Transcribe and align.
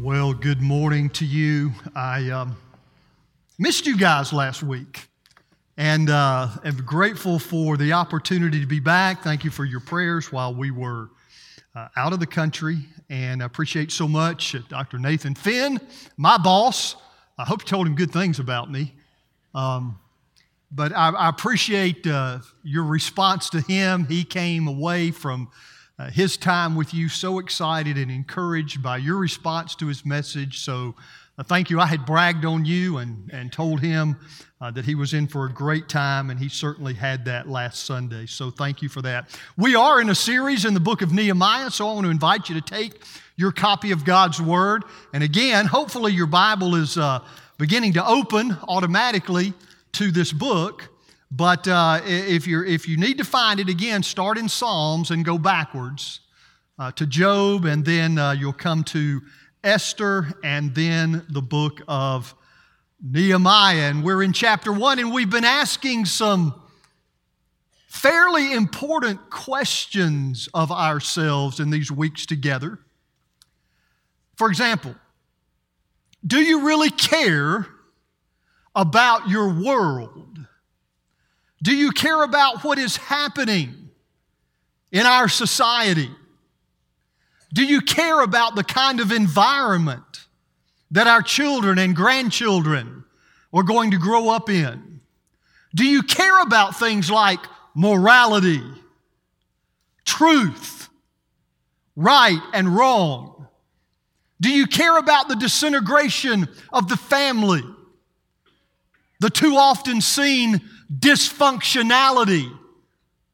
Well, 0.00 0.32
good 0.32 0.62
morning 0.62 1.10
to 1.10 1.24
you. 1.24 1.72
I 1.92 2.30
um, 2.30 2.56
missed 3.58 3.84
you 3.84 3.96
guys 3.96 4.32
last 4.32 4.62
week 4.62 5.08
and 5.76 6.08
uh, 6.08 6.46
am 6.64 6.76
grateful 6.76 7.40
for 7.40 7.76
the 7.76 7.94
opportunity 7.94 8.60
to 8.60 8.66
be 8.66 8.78
back. 8.78 9.24
Thank 9.24 9.42
you 9.42 9.50
for 9.50 9.64
your 9.64 9.80
prayers 9.80 10.30
while 10.30 10.54
we 10.54 10.70
were 10.70 11.10
uh, 11.74 11.88
out 11.96 12.12
of 12.12 12.20
the 12.20 12.28
country. 12.28 12.76
And 13.10 13.42
I 13.42 13.46
appreciate 13.46 13.90
so 13.90 14.06
much 14.06 14.54
uh, 14.54 14.60
Dr. 14.68 15.00
Nathan 15.00 15.34
Finn, 15.34 15.80
my 16.16 16.38
boss. 16.38 16.94
I 17.36 17.44
hope 17.44 17.62
you 17.62 17.66
told 17.66 17.88
him 17.88 17.96
good 17.96 18.12
things 18.12 18.38
about 18.38 18.70
me. 18.70 18.94
Um, 19.52 19.98
but 20.70 20.92
I, 20.92 21.08
I 21.08 21.28
appreciate 21.28 22.06
uh, 22.06 22.38
your 22.62 22.84
response 22.84 23.50
to 23.50 23.60
him. 23.60 24.04
He 24.04 24.22
came 24.22 24.68
away 24.68 25.10
from 25.10 25.50
uh, 25.98 26.10
his 26.10 26.36
time 26.36 26.76
with 26.76 26.94
you 26.94 27.08
so 27.08 27.38
excited 27.38 27.98
and 27.98 28.10
encouraged 28.10 28.82
by 28.82 28.96
your 28.96 29.16
response 29.16 29.74
to 29.74 29.86
his 29.86 30.04
message. 30.04 30.60
So 30.60 30.94
uh, 31.38 31.42
thank 31.42 31.70
you. 31.70 31.80
I 31.80 31.86
had 31.86 32.06
bragged 32.06 32.44
on 32.44 32.64
you 32.64 32.98
and, 32.98 33.28
and 33.32 33.52
told 33.52 33.80
him 33.80 34.16
uh, 34.60 34.70
that 34.72 34.84
he 34.84 34.94
was 34.94 35.14
in 35.14 35.28
for 35.28 35.46
a 35.46 35.52
great 35.52 35.88
time, 35.88 36.30
and 36.30 36.38
he 36.38 36.48
certainly 36.48 36.94
had 36.94 37.24
that 37.24 37.48
last 37.48 37.84
Sunday. 37.84 38.26
So 38.26 38.50
thank 38.50 38.82
you 38.82 38.88
for 38.88 39.02
that. 39.02 39.38
We 39.56 39.76
are 39.76 40.00
in 40.00 40.10
a 40.10 40.14
series 40.14 40.64
in 40.64 40.74
the 40.74 40.80
book 40.80 41.00
of 41.00 41.12
Nehemiah, 41.12 41.70
so 41.70 41.88
I 41.88 41.94
want 41.94 42.06
to 42.06 42.10
invite 42.10 42.48
you 42.48 42.54
to 42.56 42.60
take 42.60 43.02
your 43.36 43.52
copy 43.52 43.92
of 43.92 44.04
God's 44.04 44.40
Word. 44.40 44.82
And 45.12 45.22
again, 45.22 45.66
hopefully 45.66 46.12
your 46.12 46.26
Bible 46.26 46.74
is 46.74 46.98
uh, 46.98 47.20
beginning 47.56 47.92
to 47.94 48.06
open 48.06 48.56
automatically 48.66 49.52
to 49.92 50.10
this 50.10 50.32
book. 50.32 50.88
But 51.30 51.68
uh, 51.68 52.00
if, 52.04 52.46
you're, 52.46 52.64
if 52.64 52.88
you 52.88 52.96
need 52.96 53.18
to 53.18 53.24
find 53.24 53.60
it, 53.60 53.68
again, 53.68 54.02
start 54.02 54.38
in 54.38 54.48
Psalms 54.48 55.10
and 55.10 55.24
go 55.24 55.36
backwards 55.36 56.20
uh, 56.78 56.90
to 56.92 57.06
Job, 57.06 57.64
and 57.66 57.84
then 57.84 58.18
uh, 58.18 58.32
you'll 58.32 58.52
come 58.52 58.82
to 58.84 59.20
Esther, 59.62 60.32
and 60.42 60.74
then 60.74 61.26
the 61.28 61.42
book 61.42 61.82
of 61.86 62.34
Nehemiah. 63.02 63.90
And 63.90 64.02
we're 64.02 64.22
in 64.22 64.32
chapter 64.32 64.72
one, 64.72 64.98
and 64.98 65.12
we've 65.12 65.28
been 65.28 65.44
asking 65.44 66.06
some 66.06 66.54
fairly 67.88 68.52
important 68.52 69.28
questions 69.28 70.48
of 70.54 70.70
ourselves 70.70 71.60
in 71.60 71.70
these 71.70 71.90
weeks 71.90 72.24
together. 72.24 72.78
For 74.36 74.48
example, 74.48 74.94
do 76.26 76.40
you 76.40 76.66
really 76.66 76.90
care 76.90 77.66
about 78.74 79.28
your 79.28 79.52
world? 79.52 80.46
Do 81.62 81.74
you 81.74 81.90
care 81.90 82.22
about 82.22 82.62
what 82.62 82.78
is 82.78 82.96
happening 82.96 83.90
in 84.92 85.06
our 85.06 85.28
society? 85.28 86.10
Do 87.52 87.64
you 87.64 87.80
care 87.80 88.20
about 88.20 88.54
the 88.54 88.64
kind 88.64 89.00
of 89.00 89.10
environment 89.10 90.26
that 90.90 91.06
our 91.06 91.22
children 91.22 91.78
and 91.78 91.94
grandchildren 91.94 93.04
are 93.52 93.62
going 93.62 93.90
to 93.90 93.98
grow 93.98 94.28
up 94.28 94.48
in? 94.48 95.00
Do 95.74 95.84
you 95.84 96.02
care 96.02 96.40
about 96.42 96.78
things 96.78 97.10
like 97.10 97.40
morality, 97.74 98.62
truth, 100.04 100.88
right 101.96 102.40
and 102.52 102.74
wrong? 102.74 103.48
Do 104.40 104.50
you 104.50 104.66
care 104.66 104.96
about 104.96 105.28
the 105.28 105.36
disintegration 105.36 106.48
of 106.72 106.88
the 106.88 106.96
family? 106.96 107.62
The 109.20 109.30
too 109.30 109.56
often 109.56 110.00
seen 110.00 110.60
dysfunctionality 110.92 112.50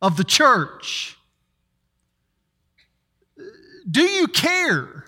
of 0.03 0.17
the 0.17 0.25
church? 0.25 1.17
Do 3.91 4.03
you 4.03 4.29
care 4.29 5.05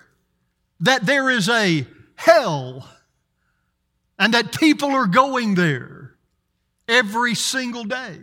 that 0.81 1.05
there 1.05 1.29
is 1.29 1.49
a 1.49 1.85
hell 2.15 2.87
and 4.19 4.33
that 4.33 4.57
people 4.57 4.91
are 4.91 5.07
going 5.07 5.55
there 5.55 6.15
every 6.87 7.35
single 7.35 7.83
day? 7.83 8.19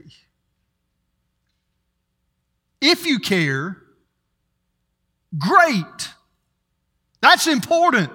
If 2.81 3.07
you 3.07 3.19
care, 3.19 3.79
great. 5.37 6.11
That's 7.21 7.47
important 7.47 8.13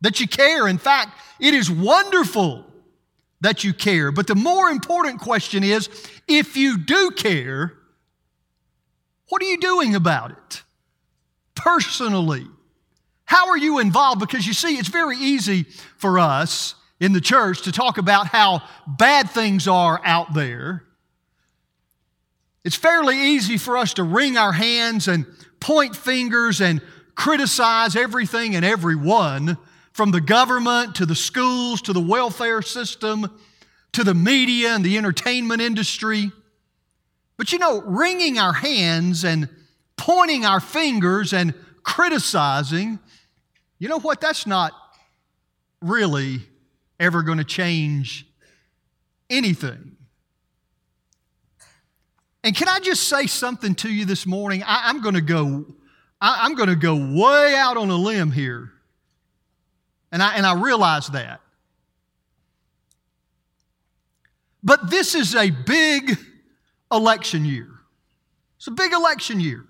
that 0.00 0.20
you 0.20 0.26
care. 0.26 0.66
In 0.66 0.78
fact, 0.78 1.18
it 1.38 1.54
is 1.54 1.70
wonderful 1.70 2.64
that 3.40 3.64
you 3.64 3.72
care. 3.72 4.10
But 4.12 4.26
the 4.26 4.34
more 4.34 4.68
important 4.68 5.20
question 5.20 5.62
is 5.62 5.88
if 6.26 6.56
you 6.56 6.78
do 6.78 7.10
care, 7.10 7.74
what 9.28 9.42
are 9.42 9.46
you 9.46 9.58
doing 9.58 9.94
about 9.94 10.32
it? 10.32 10.62
Personally, 11.54 12.46
how 13.24 13.48
are 13.48 13.58
you 13.58 13.78
involved? 13.78 14.20
Because 14.20 14.46
you 14.46 14.54
see, 14.54 14.78
it's 14.78 14.88
very 14.88 15.16
easy 15.16 15.64
for 15.96 16.18
us 16.18 16.74
in 17.00 17.12
the 17.12 17.20
church 17.20 17.62
to 17.62 17.72
talk 17.72 17.98
about 17.98 18.26
how 18.28 18.62
bad 18.86 19.30
things 19.30 19.68
are 19.68 20.00
out 20.04 20.34
there. 20.34 20.84
It's 22.64 22.76
fairly 22.76 23.18
easy 23.18 23.56
for 23.56 23.76
us 23.76 23.94
to 23.94 24.02
wring 24.02 24.36
our 24.36 24.52
hands 24.52 25.08
and 25.08 25.26
point 25.60 25.94
fingers 25.94 26.60
and 26.60 26.80
criticize 27.14 27.96
everything 27.96 28.56
and 28.56 28.64
everyone 28.64 29.58
from 29.98 30.12
the 30.12 30.20
government 30.20 30.94
to 30.94 31.04
the 31.04 31.14
schools 31.16 31.82
to 31.82 31.92
the 31.92 32.00
welfare 32.00 32.62
system 32.62 33.28
to 33.90 34.04
the 34.04 34.14
media 34.14 34.68
and 34.68 34.84
the 34.84 34.96
entertainment 34.96 35.60
industry. 35.60 36.30
But 37.36 37.50
you 37.50 37.58
know, 37.58 37.80
wringing 37.80 38.38
our 38.38 38.52
hands 38.52 39.24
and 39.24 39.48
pointing 39.96 40.44
our 40.44 40.60
fingers 40.60 41.32
and 41.32 41.52
criticizing, 41.82 43.00
you 43.80 43.88
know 43.88 43.98
what? 43.98 44.20
That's 44.20 44.46
not 44.46 44.70
really 45.82 46.42
ever 47.00 47.24
going 47.24 47.38
to 47.38 47.44
change 47.44 48.24
anything. 49.28 49.96
And 52.44 52.54
can 52.54 52.68
I 52.68 52.78
just 52.78 53.08
say 53.08 53.26
something 53.26 53.74
to 53.74 53.92
you 53.92 54.04
this 54.04 54.26
morning? 54.26 54.62
I, 54.64 54.90
am 54.90 55.00
going 55.00 55.16
to 55.16 55.20
go. 55.20 55.66
I, 56.20 56.42
I'm 56.42 56.54
going 56.54 56.68
to 56.68 56.76
go 56.76 56.94
way 56.94 57.56
out 57.56 57.76
on 57.76 57.90
a 57.90 57.96
limb 57.96 58.30
here. 58.30 58.74
And 60.10 60.22
I, 60.22 60.36
and 60.36 60.46
I 60.46 60.54
realize 60.54 61.08
that. 61.08 61.40
But 64.62 64.90
this 64.90 65.14
is 65.14 65.34
a 65.34 65.50
big 65.50 66.18
election 66.90 67.44
year. 67.44 67.68
It's 68.56 68.66
a 68.66 68.72
big 68.72 68.92
election 68.92 69.40
year. 69.40 69.64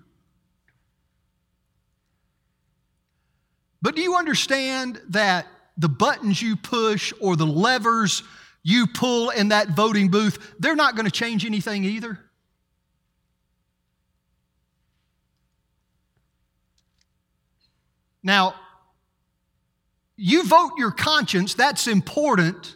But 3.81 3.95
do 3.95 4.01
you 4.01 4.15
understand 4.15 5.01
that 5.09 5.47
the 5.77 5.89
buttons 5.89 6.41
you 6.41 6.55
push 6.55 7.13
or 7.21 7.35
the 7.35 7.45
levers 7.45 8.23
you 8.63 8.87
pull 8.87 9.29
in 9.29 9.49
that 9.49 9.69
voting 9.69 10.09
booth, 10.09 10.55
they're 10.59 10.75
not 10.75 10.95
going 10.95 11.05
to 11.05 11.11
change 11.11 11.45
anything 11.45 11.85
either? 11.85 12.19
Now, 18.21 18.55
you 20.21 20.43
vote 20.43 20.73
your 20.77 20.91
conscience, 20.91 21.53
that's 21.53 21.87
important. 21.87 22.75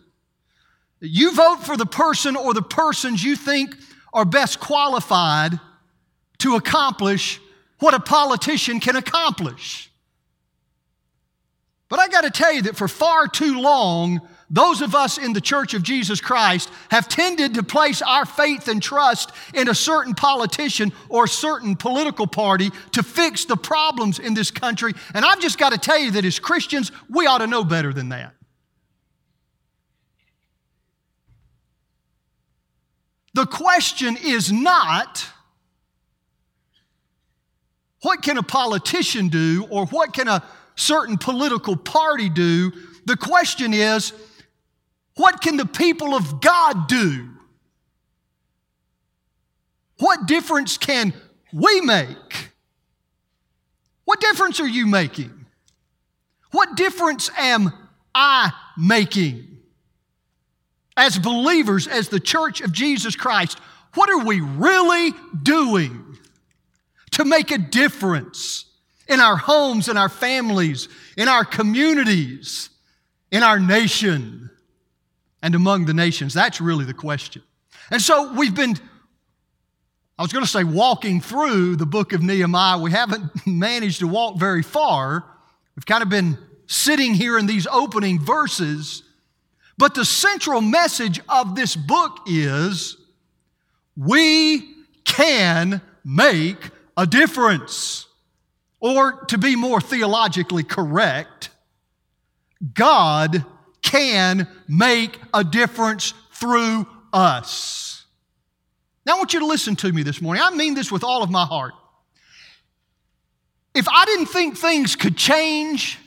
You 1.02 1.36
vote 1.36 1.58
for 1.58 1.76
the 1.76 1.86
person 1.86 2.38
or 2.38 2.54
the 2.54 2.62
persons 2.62 3.22
you 3.22 3.36
think 3.36 3.76
are 4.14 4.24
best 4.24 4.62
qualified 4.62 5.60
to 6.38 6.56
accomplish 6.56 7.42
what 7.80 7.94
a 7.94 8.00
politician 8.00 8.80
can 8.80 8.96
accomplish. 8.96 9.92
But 11.90 12.00
I 12.00 12.08
got 12.08 12.22
to 12.22 12.32
tell 12.32 12.54
you 12.54 12.62
that 12.62 12.78
for 12.78 12.88
far 12.88 13.28
too 13.28 13.60
long, 13.60 14.22
those 14.54 14.84
of 14.84 14.94
us 14.94 15.18
in 15.18 15.34
the 15.34 15.42
Church 15.42 15.74
of 15.74 15.82
Jesus 15.82 16.22
Christ 16.22 16.70
have 16.92 17.10
tended 17.10 17.56
to 17.56 17.64
place 17.64 18.04
our 18.04 18.24
faith 18.24 18.68
and 18.68 18.84
trust 18.84 19.32
in 19.56 19.68
a 19.68 19.74
certain 19.74 20.14
politician 20.14 20.94
or 21.10 21.24
a 21.24 21.28
certain 21.28 21.76
political 21.76 22.28
party 22.28 22.70
to 22.92 23.02
fix 23.02 23.46
the 23.46 23.58
problems 23.58 24.20
in 24.20 24.36
this 24.36 24.52
country. 24.52 24.94
And 25.16 25.26
I've 25.26 25.40
just 25.40 25.58
got 25.58 25.72
to 25.72 25.80
tell 25.80 25.98
you 25.98 26.12
that 26.12 26.24
as 26.24 26.38
Christians, 26.38 26.92
we 27.10 27.26
ought 27.26 27.40
to 27.40 27.48
know 27.48 27.64
better 27.64 27.92
than 27.92 28.10
that. 28.10 28.36
The 33.34 33.48
question 33.48 34.16
is 34.24 34.52
not 34.52 35.26
what 38.04 38.22
can 38.22 38.38
a 38.38 38.44
politician 38.44 39.30
do 39.30 39.66
or 39.72 39.88
what 39.88 40.14
can 40.14 40.28
a 40.28 40.44
certain 40.76 41.18
political 41.18 41.76
party 41.76 42.30
do. 42.30 42.72
The 43.06 43.18
question 43.18 43.74
is 43.74 44.14
what 45.16 45.42
can 45.42 45.58
the 45.58 45.66
people 45.66 46.16
of 46.16 46.42
God 46.42 46.88
do? 46.88 47.30
What 50.00 50.28
difference 50.28 50.78
can 50.78 51.14
we 51.52 51.82
make? 51.82 52.52
What 54.06 54.20
difference 54.20 54.60
are 54.60 54.68
you 54.68 54.88
making? 54.88 55.46
What 56.52 56.76
difference 56.76 57.30
am 57.38 57.72
I 58.14 58.52
making? 58.78 59.54
as 60.96 61.18
believers, 61.18 61.88
as 61.88 62.10
the 62.10 62.20
church 62.20 62.62
of 62.62 62.72
Jesus 62.72 63.16
Christ, 63.16 63.60
what 63.96 64.10
are 64.10 64.26
we 64.26 64.42
really 64.42 65.14
doing 65.42 66.18
to 67.12 67.26
make 67.26 67.52
a 67.52 67.58
difference 67.58 68.66
in 69.08 69.20
our 69.20 69.36
homes, 69.36 69.90
in 69.90 69.98
our 69.98 70.10
families, 70.10 70.88
in 71.18 71.28
our 71.28 71.46
communities, 71.46 72.70
in 73.32 73.44
our 73.44 73.60
nation, 73.60 74.50
and 75.44 75.54
among 75.54 75.86
the 75.86 75.94
nations? 75.94 76.34
That's 76.34 76.60
really 76.60 76.86
the 76.86 76.94
question. 76.94 77.44
And 77.92 78.02
so 78.02 78.34
we've 78.34 78.56
been, 78.56 78.76
I 80.18 80.24
was 80.24 80.32
going 80.32 80.46
to 80.46 80.50
say 80.50 80.64
walking 80.64 81.22
through 81.22 81.76
the 81.76 81.86
book 81.86 82.14
of 82.14 82.24
Nehemiah. 82.24 82.80
We 82.80 82.90
haven't 82.90 83.30
managed 83.46 84.00
to 84.00 84.08
walk 84.08 84.40
very 84.40 84.64
far. 84.64 85.24
We've 85.76 85.86
kind 85.86 86.02
of 86.02 86.10
been 86.10 86.38
sitting 86.66 87.14
here 87.14 87.38
in 87.38 87.46
these 87.46 87.68
opening 87.68 88.20
verses. 88.20 89.04
But 89.78 89.96
the 89.96 90.06
central 90.06 90.62
message 90.62 91.20
of 91.28 91.56
this 91.56 91.76
book 91.76 92.20
is 92.26 92.96
we 93.98 94.76
can 95.04 95.82
make 96.06 96.70
a 96.96 97.06
difference. 97.06 98.08
Or 98.80 99.26
to 99.26 99.38
be 99.38 99.56
more 99.56 99.82
theologically 99.82 100.64
correct, 100.64 101.50
God 102.74 103.46
can 103.84 104.48
make 104.68 105.20
a 105.34 105.44
difference 105.44 106.14
through 106.32 106.88
us. 107.12 108.06
Now, 109.06 109.16
I 109.16 109.18
want 109.18 109.34
you 109.34 109.42
to 109.42 109.46
listen 109.46 109.76
to 109.78 109.92
me 109.92 110.02
this 110.02 110.22
morning. 110.22 110.42
I 110.44 110.56
mean 110.56 110.74
this 110.74 110.92
with 110.92 111.04
all 111.04 111.22
of 111.22 111.30
my 111.30 111.46
heart. 111.46 111.74
If 113.76 113.88
I 113.90 114.06
didn't 114.06 114.28
think 114.28 114.58
things 114.58 114.96
could 114.96 115.18
change, 115.18 116.00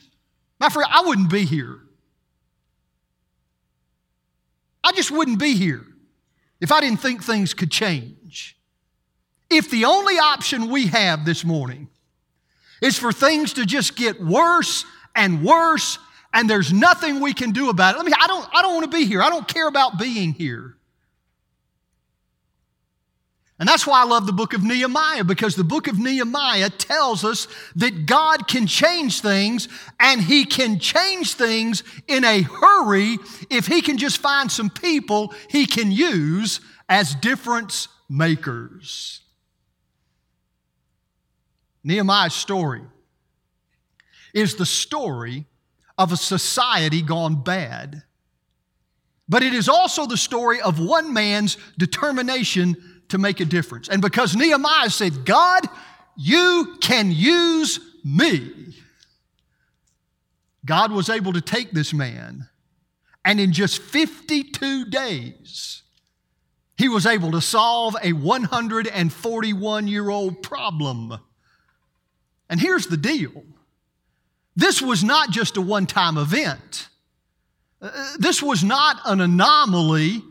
my 0.59 0.69
friend, 0.69 0.89
I 0.91 1.03
wouldn't 1.05 1.29
be 1.29 1.45
here. 1.45 1.79
I 4.83 4.91
just 4.93 5.11
wouldn't 5.11 5.39
be 5.39 5.53
here 5.53 5.85
if 6.59 6.71
I 6.71 6.79
didn't 6.79 6.99
think 6.99 7.23
things 7.23 7.53
could 7.53 7.69
change. 7.69 8.57
If 9.49 9.69
the 9.69 9.85
only 9.85 10.15
option 10.15 10.69
we 10.69 10.87
have 10.87 11.25
this 11.25 11.43
morning 11.43 11.89
is 12.81 12.97
for 12.97 13.11
things 13.11 13.53
to 13.53 13.65
just 13.65 13.95
get 13.95 14.21
worse 14.21 14.85
and 15.15 15.43
worse 15.43 15.99
and 16.33 16.49
there's 16.49 16.71
nothing 16.71 17.19
we 17.19 17.33
can 17.33 17.51
do 17.51 17.69
about 17.69 17.95
it. 17.95 17.97
Let 17.97 18.05
me 18.05 18.13
I 18.19 18.27
don't 18.27 18.47
I 18.53 18.61
don't 18.61 18.75
want 18.75 18.91
to 18.91 18.97
be 18.97 19.05
here. 19.05 19.21
I 19.21 19.29
don't 19.29 19.47
care 19.47 19.67
about 19.67 19.97
being 19.99 20.33
here. 20.33 20.77
And 23.59 23.67
that's 23.67 23.87
why 23.87 24.01
I 24.01 24.05
love 24.05 24.27
the 24.27 24.33
book 24.33 24.53
of 24.53 24.63
Nehemiah, 24.63 25.23
because 25.23 25.55
the 25.55 25.63
book 25.63 25.87
of 25.87 25.97
Nehemiah 25.97 26.69
tells 26.69 27.25
us 27.25 27.47
that 27.75 28.05
God 28.05 28.47
can 28.47 28.67
change 28.67 29.21
things, 29.21 29.67
and 29.99 30.21
He 30.21 30.45
can 30.45 30.77
change 30.77 31.33
things 31.33 31.83
in 32.07 32.23
a 32.23 32.43
hurry 32.43 33.17
if 33.49 33.65
He 33.65 33.81
can 33.81 33.97
just 33.97 34.19
find 34.19 34.51
some 34.51 34.69
people 34.69 35.33
He 35.49 35.65
can 35.65 35.91
use 35.91 36.59
as 36.87 37.15
difference 37.15 37.87
makers. 38.07 39.21
Nehemiah's 41.83 42.35
story 42.35 42.83
is 44.35 44.55
the 44.55 44.65
story 44.67 45.45
of 45.97 46.11
a 46.11 46.17
society 46.17 47.01
gone 47.01 47.43
bad. 47.43 48.03
But 49.29 49.43
it 49.43 49.53
is 49.53 49.67
also 49.67 50.05
the 50.05 50.17
story 50.17 50.61
of 50.61 50.79
one 50.79 51.13
man's 51.13 51.57
determination 51.77 53.01
to 53.09 53.17
make 53.17 53.39
a 53.39 53.45
difference. 53.45 53.89
And 53.89 54.01
because 54.01 54.35
Nehemiah 54.35 54.89
said, 54.89 55.25
God, 55.25 55.67
you 56.15 56.77
can 56.81 57.11
use 57.11 57.79
me, 58.03 58.73
God 60.65 60.91
was 60.91 61.09
able 61.09 61.33
to 61.33 61.41
take 61.41 61.71
this 61.71 61.93
man, 61.93 62.49
and 63.23 63.39
in 63.39 63.51
just 63.51 63.81
52 63.81 64.85
days, 64.85 65.83
he 66.77 66.87
was 66.87 67.05
able 67.05 67.31
to 67.31 67.41
solve 67.41 67.95
a 68.01 68.13
141 68.13 69.87
year 69.87 70.09
old 70.09 70.43
problem. 70.43 71.19
And 72.49 72.59
here's 72.59 72.87
the 72.87 72.97
deal 72.97 73.43
this 74.57 74.81
was 74.81 75.03
not 75.03 75.29
just 75.29 75.55
a 75.55 75.61
one 75.61 75.85
time 75.85 76.17
event. 76.17 76.89
Uh, 77.79 77.91
this 78.17 78.41
was 78.41 78.63
not 78.63 78.97
an 79.05 79.21
anomaly 79.21 80.23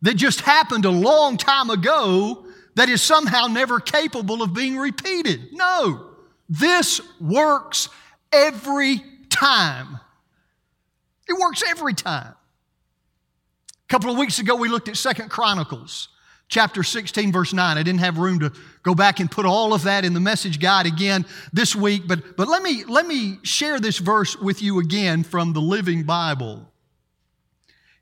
that 0.00 0.14
just 0.14 0.40
happened 0.40 0.86
a 0.86 0.90
long 0.90 1.36
time 1.36 1.68
ago 1.68 2.46
that 2.76 2.88
is 2.88 3.02
somehow 3.02 3.46
never 3.46 3.78
capable 3.78 4.42
of 4.42 4.54
being 4.54 4.78
repeated. 4.78 5.52
No, 5.52 6.12
this 6.48 7.02
works 7.20 7.90
every 8.32 9.02
time. 9.28 10.00
It 11.28 11.38
works 11.38 11.62
every 11.68 11.92
time. 11.92 12.34
A 13.70 13.88
couple 13.88 14.10
of 14.10 14.16
weeks 14.16 14.38
ago, 14.38 14.56
we 14.56 14.70
looked 14.70 14.88
at 14.88 14.96
Second 14.96 15.28
Chronicles 15.28 16.08
chapter 16.48 16.82
16, 16.82 17.30
verse 17.30 17.52
9. 17.52 17.78
I 17.78 17.82
didn't 17.82 18.00
have 18.00 18.18
room 18.18 18.40
to 18.40 18.52
go 18.82 18.94
back 18.94 19.20
and 19.20 19.30
put 19.30 19.46
all 19.46 19.74
of 19.74 19.84
that 19.84 20.04
in 20.04 20.14
the 20.14 20.20
message 20.20 20.58
guide 20.58 20.86
again 20.86 21.26
this 21.52 21.76
week, 21.76 22.02
but, 22.06 22.36
but 22.36 22.48
let, 22.48 22.62
me, 22.62 22.84
let 22.84 23.06
me 23.06 23.38
share 23.42 23.78
this 23.78 23.98
verse 23.98 24.36
with 24.36 24.62
you 24.62 24.80
again 24.80 25.22
from 25.22 25.52
the 25.52 25.60
Living 25.60 26.04
Bible. 26.04 26.66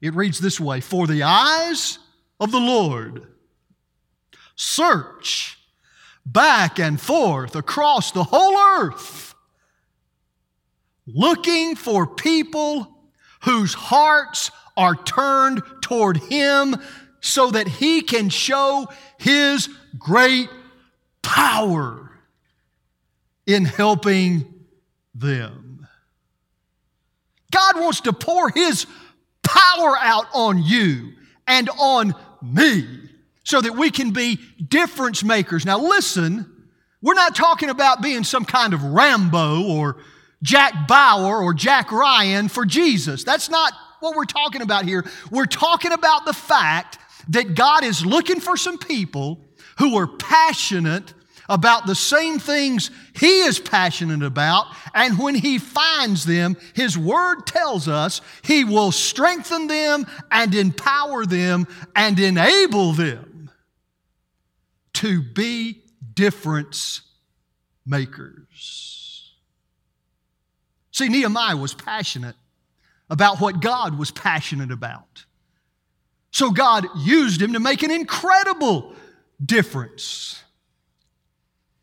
It 0.01 0.15
reads 0.15 0.39
this 0.39 0.61
way 0.61 0.81
For 0.81 1.07
the 1.07 1.25
eyes 1.25 1.99
of 2.39 2.51
the 2.53 2.61
Lord 2.61 3.27
search 4.55 5.59
back 6.25 6.79
and 6.79 7.01
forth 7.01 7.57
across 7.57 8.13
the 8.13 8.25
whole 8.25 8.57
earth, 8.81 9.35
looking 11.07 11.77
for 11.77 12.07
people 12.07 12.97
whose 13.43 13.75
hearts 13.75 14.51
are 14.77 14.95
turned 14.95 15.63
toward 15.81 16.17
Him 16.17 16.77
so 17.21 17.51
that 17.51 17.69
He 17.69 18.03
can 18.03 18.29
show 18.29 18.89
His 19.19 19.69
great 19.99 20.49
power 21.23 22.11
in 23.47 23.65
helping 23.65 24.53
them. 25.15 25.87
God 27.51 27.81
wants 27.81 28.01
to 28.03 28.13
pour 28.13 28.51
His 28.51 28.87
power 29.43 29.97
out 29.99 30.27
on 30.35 30.63
you 30.63 31.13
and 31.47 31.69
on 31.79 32.15
me 32.43 32.87
so 33.45 33.61
that 33.61 33.77
we 33.77 33.91
can 33.91 34.11
be 34.11 34.39
difference 34.69 35.23
makers. 35.23 35.65
Now, 35.65 35.79
listen, 35.79 36.53
we're 37.01 37.15
not 37.15 37.37
talking 37.37 37.71
about 37.71 38.03
being 38.03 38.25
some 38.25 38.45
kind 38.45 38.75
of 38.75 38.83
Rambo 38.83 39.63
or 39.65 39.97
Jack 40.43 40.89
Bauer 40.89 41.41
or 41.41 41.55
Jack 41.55 41.93
Ryan 41.93 42.49
for 42.49 42.67
Jesus. 42.67 43.25
That's 43.25 43.49
not 43.49 43.73
what 44.01 44.17
we're 44.17 44.25
talking 44.25 44.63
about 44.63 44.85
here. 44.85 45.05
We're 45.31 45.47
talking 45.47 45.93
about 45.93 46.25
the 46.25 46.33
fact 46.33 46.99
that 47.29 47.55
God 47.55 47.85
is 47.85 48.05
looking 48.05 48.41
for 48.41 48.57
some 48.57 48.79
people 48.79 49.41
who 49.79 49.97
are 49.97 50.07
passionate 50.07 51.13
about 51.49 51.87
the 51.87 51.95
same 51.95 52.39
things 52.39 52.91
he 53.15 53.41
is 53.41 53.59
passionate 53.59 54.23
about. 54.23 54.67
And 54.95 55.19
when 55.19 55.35
he 55.35 55.59
finds 55.59 56.25
them, 56.25 56.57
his 56.75 56.99
word 56.99 57.47
tells 57.47 57.89
us 57.89 58.21
he 58.43 58.65
will 58.65 58.93
strengthen 58.93 59.67
them 59.67 60.07
and 60.31 60.55
empower 60.55 61.25
them 61.25 61.67
and 61.95 62.19
enable 62.19 62.93
them 62.93 63.51
to 64.95 65.23
be 65.23 65.83
difference 66.15 67.03
makers. 67.85 69.35
See, 70.91 71.09
Nehemiah 71.09 71.57
was 71.57 71.75
passionate 71.75 72.37
about 73.11 73.41
what 73.41 73.61
God 73.61 73.99
was 73.99 74.11
passionate 74.11 74.73
about. 74.73 75.27
So 76.31 76.51
God 76.51 76.87
used 76.99 77.41
him 77.41 77.55
to 77.55 77.61
make 77.61 77.83
an 77.83 77.91
incredible 77.91 78.95
difference. 79.45 80.43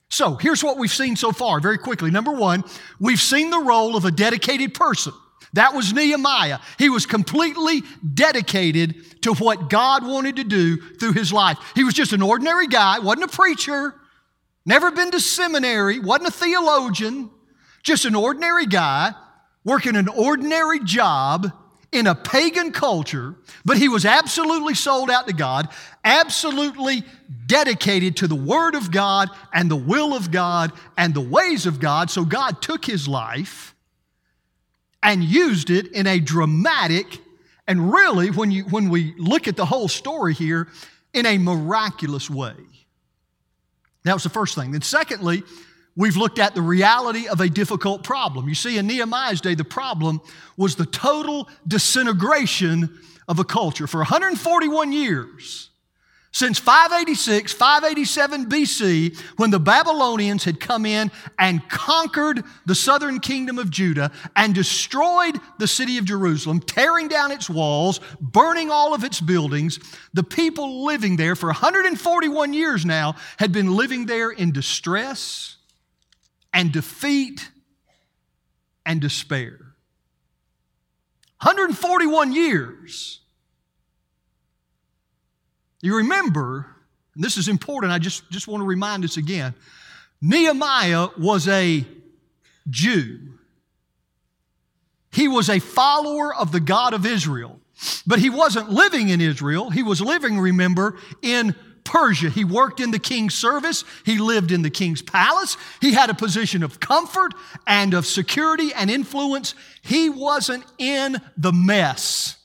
So 0.09 0.35
here's 0.35 0.63
what 0.63 0.77
we've 0.77 0.93
seen 0.93 1.15
so 1.15 1.31
far, 1.31 1.59
very 1.59 1.77
quickly. 1.77 2.11
Number 2.11 2.31
one, 2.31 2.63
we've 2.99 3.19
seen 3.19 3.49
the 3.49 3.59
role 3.59 3.95
of 3.95 4.05
a 4.05 4.11
dedicated 4.11 4.75
person. 4.75 5.13
That 5.53 5.73
was 5.73 5.93
Nehemiah. 5.93 6.59
He 6.77 6.89
was 6.89 7.05
completely 7.05 7.81
dedicated 8.13 9.21
to 9.23 9.33
what 9.33 9.69
God 9.69 10.05
wanted 10.05 10.35
to 10.35 10.43
do 10.43 10.77
through 10.77 11.13
his 11.13 11.31
life. 11.31 11.57
He 11.75 11.83
was 11.83 11.93
just 11.93 12.13
an 12.13 12.21
ordinary 12.21 12.67
guy, 12.67 12.99
wasn't 12.99 13.31
a 13.31 13.35
preacher, 13.35 13.95
never 14.65 14.91
been 14.91 15.11
to 15.11 15.19
seminary, 15.19 15.99
wasn't 15.99 16.29
a 16.29 16.31
theologian, 16.31 17.29
just 17.83 18.05
an 18.05 18.15
ordinary 18.15 18.65
guy 18.65 19.13
working 19.63 19.95
an 19.95 20.07
ordinary 20.07 20.79
job 20.83 21.51
in 21.93 22.07
a 22.07 22.15
pagan 22.15 22.71
culture, 22.71 23.35
but 23.63 23.77
he 23.77 23.87
was 23.87 24.05
absolutely 24.05 24.73
sold 24.73 25.09
out 25.09 25.27
to 25.27 25.33
God, 25.33 25.69
absolutely 26.03 27.03
dedicated 27.45 28.17
to 28.17 28.27
the 28.27 28.35
Word 28.35 28.75
of 28.75 28.91
God 28.91 29.29
and 29.53 29.69
the 29.69 29.75
will 29.75 30.13
of 30.13 30.31
God 30.31 30.71
and 30.97 31.13
the 31.13 31.21
ways 31.21 31.65
of 31.65 31.79
God. 31.79 32.09
So 32.09 32.25
God 32.25 32.61
took 32.61 32.85
his 32.85 33.07
life 33.07 33.75
and 35.01 35.23
used 35.23 35.69
it 35.69 35.91
in 35.91 36.07
a 36.07 36.19
dramatic 36.19 37.19
and 37.67 37.93
really, 37.93 38.29
when, 38.29 38.51
you, 38.51 38.63
when 38.65 38.89
we 38.89 39.13
look 39.17 39.47
at 39.47 39.55
the 39.55 39.65
whole 39.65 39.87
story 39.87 40.33
here, 40.33 40.67
in 41.13 41.25
a 41.25 41.37
miraculous 41.37 42.29
way. 42.29 42.55
That 44.03 44.13
was 44.13 44.23
the 44.23 44.29
first 44.29 44.55
thing. 44.55 44.71
Then, 44.71 44.81
secondly, 44.81 45.43
We've 45.95 46.17
looked 46.17 46.39
at 46.39 46.55
the 46.55 46.61
reality 46.61 47.27
of 47.27 47.39
a 47.39 47.49
difficult 47.49 48.03
problem. 48.03 48.49
You 48.49 48.55
see, 48.55 48.77
in 48.77 48.87
Nehemiah's 48.87 49.41
day, 49.41 49.53
the 49.53 49.63
problem 49.63 50.21
was 50.57 50.75
the 50.75 50.87
total 50.87 51.47
disintegration 51.67 52.99
of 53.27 53.39
a 53.39 53.43
culture. 53.43 53.85
For 53.85 53.99
141 53.99 54.91
years, 54.91 55.69
Since 56.35 56.57
586, 56.57 57.53
587 57.53 58.47
BC, 58.47 59.19
when 59.37 59.51
the 59.51 59.59
Babylonians 59.59 60.43
had 60.43 60.59
come 60.59 60.83
in 60.83 61.11
and 61.37 61.67
conquered 61.69 62.43
the 62.65 62.73
southern 62.73 63.19
kingdom 63.19 63.59
of 63.59 63.69
Judah 63.69 64.11
and 64.35 64.55
destroyed 64.55 65.39
the 65.59 65.67
city 65.67 65.99
of 65.99 66.05
Jerusalem, 66.05 66.59
tearing 66.59 67.07
down 67.07 67.31
its 67.31 67.51
walls, 67.51 67.99
burning 68.19 68.71
all 68.71 68.95
of 68.95 69.03
its 69.03 69.21
buildings, 69.21 69.79
the 70.15 70.23
people 70.23 70.83
living 70.83 71.17
there 71.17 71.35
for 71.35 71.47
141 71.47 72.51
years 72.51 72.83
now 72.83 73.13
had 73.37 73.51
been 73.51 73.75
living 73.75 74.07
there 74.07 74.31
in 74.31 74.51
distress 74.51 75.57
and 76.53 76.71
defeat 76.71 77.49
and 78.85 79.01
despair. 79.01 79.59
141 81.41 82.31
years. 82.31 83.19
You 85.81 85.97
remember, 85.97 86.67
and 87.15 87.23
this 87.23 87.37
is 87.37 87.49
important, 87.49 87.91
I 87.91 87.99
just, 87.99 88.29
just 88.29 88.47
want 88.47 88.61
to 88.61 88.65
remind 88.65 89.03
us 89.03 89.17
again 89.17 89.53
Nehemiah 90.21 91.09
was 91.17 91.49
a 91.49 91.85
Jew. 92.69 93.19
He 95.11 95.27
was 95.27 95.49
a 95.49 95.59
follower 95.59 96.33
of 96.33 96.53
the 96.53 96.61
God 96.61 96.93
of 96.93 97.05
Israel. 97.05 97.59
But 98.07 98.19
he 98.19 98.29
wasn't 98.29 98.69
living 98.69 99.09
in 99.09 99.19
Israel. 99.19 99.69
He 99.69 99.83
was 99.83 99.99
living, 99.99 100.39
remember, 100.39 100.97
in 101.21 101.55
Persia. 101.83 102.29
He 102.29 102.43
worked 102.43 102.79
in 102.79 102.91
the 102.91 102.99
king's 102.99 103.33
service. 103.33 103.83
He 104.05 104.17
lived 104.17 104.51
in 104.51 104.61
the 104.61 104.69
king's 104.69 105.01
palace. 105.01 105.57
He 105.81 105.93
had 105.93 106.09
a 106.09 106.13
position 106.13 106.63
of 106.63 106.79
comfort 106.79 107.33
and 107.67 107.93
of 107.93 108.05
security 108.05 108.73
and 108.73 108.89
influence. 108.89 109.55
He 109.81 110.09
wasn't 110.09 110.65
in 110.77 111.17
the 111.37 111.53
mess 111.53 112.37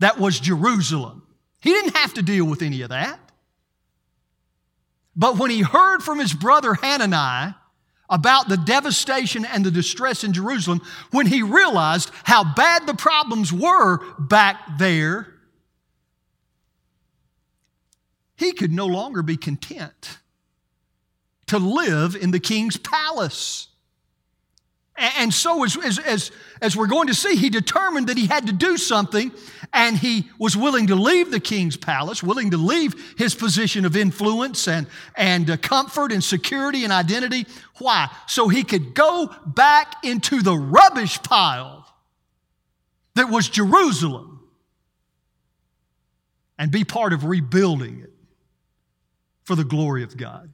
that 0.00 0.18
was 0.18 0.38
Jerusalem. 0.38 1.22
He 1.60 1.70
didn't 1.70 1.96
have 1.96 2.14
to 2.14 2.22
deal 2.22 2.44
with 2.44 2.62
any 2.62 2.82
of 2.82 2.90
that. 2.90 3.18
But 5.14 5.38
when 5.38 5.50
he 5.50 5.62
heard 5.62 6.02
from 6.02 6.18
his 6.18 6.34
brother 6.34 6.74
Hanani 6.74 7.54
about 8.08 8.48
the 8.48 8.58
devastation 8.58 9.44
and 9.44 9.64
the 9.64 9.70
distress 9.70 10.22
in 10.22 10.32
Jerusalem, 10.32 10.82
when 11.10 11.26
he 11.26 11.42
realized 11.42 12.10
how 12.24 12.44
bad 12.54 12.86
the 12.86 12.94
problems 12.94 13.52
were 13.52 13.98
back 14.18 14.78
there, 14.78 15.35
he 18.36 18.52
could 18.52 18.72
no 18.72 18.86
longer 18.86 19.22
be 19.22 19.36
content 19.36 20.18
to 21.46 21.58
live 21.58 22.14
in 22.14 22.30
the 22.30 22.40
king's 22.40 22.76
palace. 22.76 23.68
And 24.98 25.32
so, 25.32 25.62
as, 25.62 25.76
as, 25.98 26.30
as, 26.62 26.74
we're 26.74 26.86
going 26.86 27.08
to 27.08 27.14
see, 27.14 27.36
he 27.36 27.50
determined 27.50 28.06
that 28.06 28.16
he 28.16 28.26
had 28.26 28.46
to 28.46 28.52
do 28.52 28.78
something, 28.78 29.30
and 29.74 29.94
he 29.94 30.30
was 30.38 30.56
willing 30.56 30.86
to 30.86 30.94
leave 30.94 31.30
the 31.30 31.40
king's 31.40 31.76
palace, 31.76 32.22
willing 32.22 32.52
to 32.52 32.56
leave 32.56 32.94
his 33.18 33.34
position 33.34 33.84
of 33.84 33.94
influence 33.94 34.66
and, 34.66 34.86
and 35.14 35.50
uh, 35.50 35.58
comfort 35.58 36.12
and 36.12 36.24
security 36.24 36.84
and 36.84 36.94
identity. 36.94 37.46
Why? 37.78 38.08
So 38.26 38.48
he 38.48 38.64
could 38.64 38.94
go 38.94 39.30
back 39.44 40.02
into 40.02 40.40
the 40.40 40.56
rubbish 40.56 41.22
pile 41.22 41.86
that 43.16 43.28
was 43.28 43.50
Jerusalem 43.50 44.48
and 46.58 46.70
be 46.70 46.84
part 46.84 47.12
of 47.12 47.24
rebuilding 47.24 48.00
it 48.00 48.15
for 49.46 49.54
the 49.54 49.64
glory 49.64 50.02
of 50.02 50.16
God. 50.16 50.50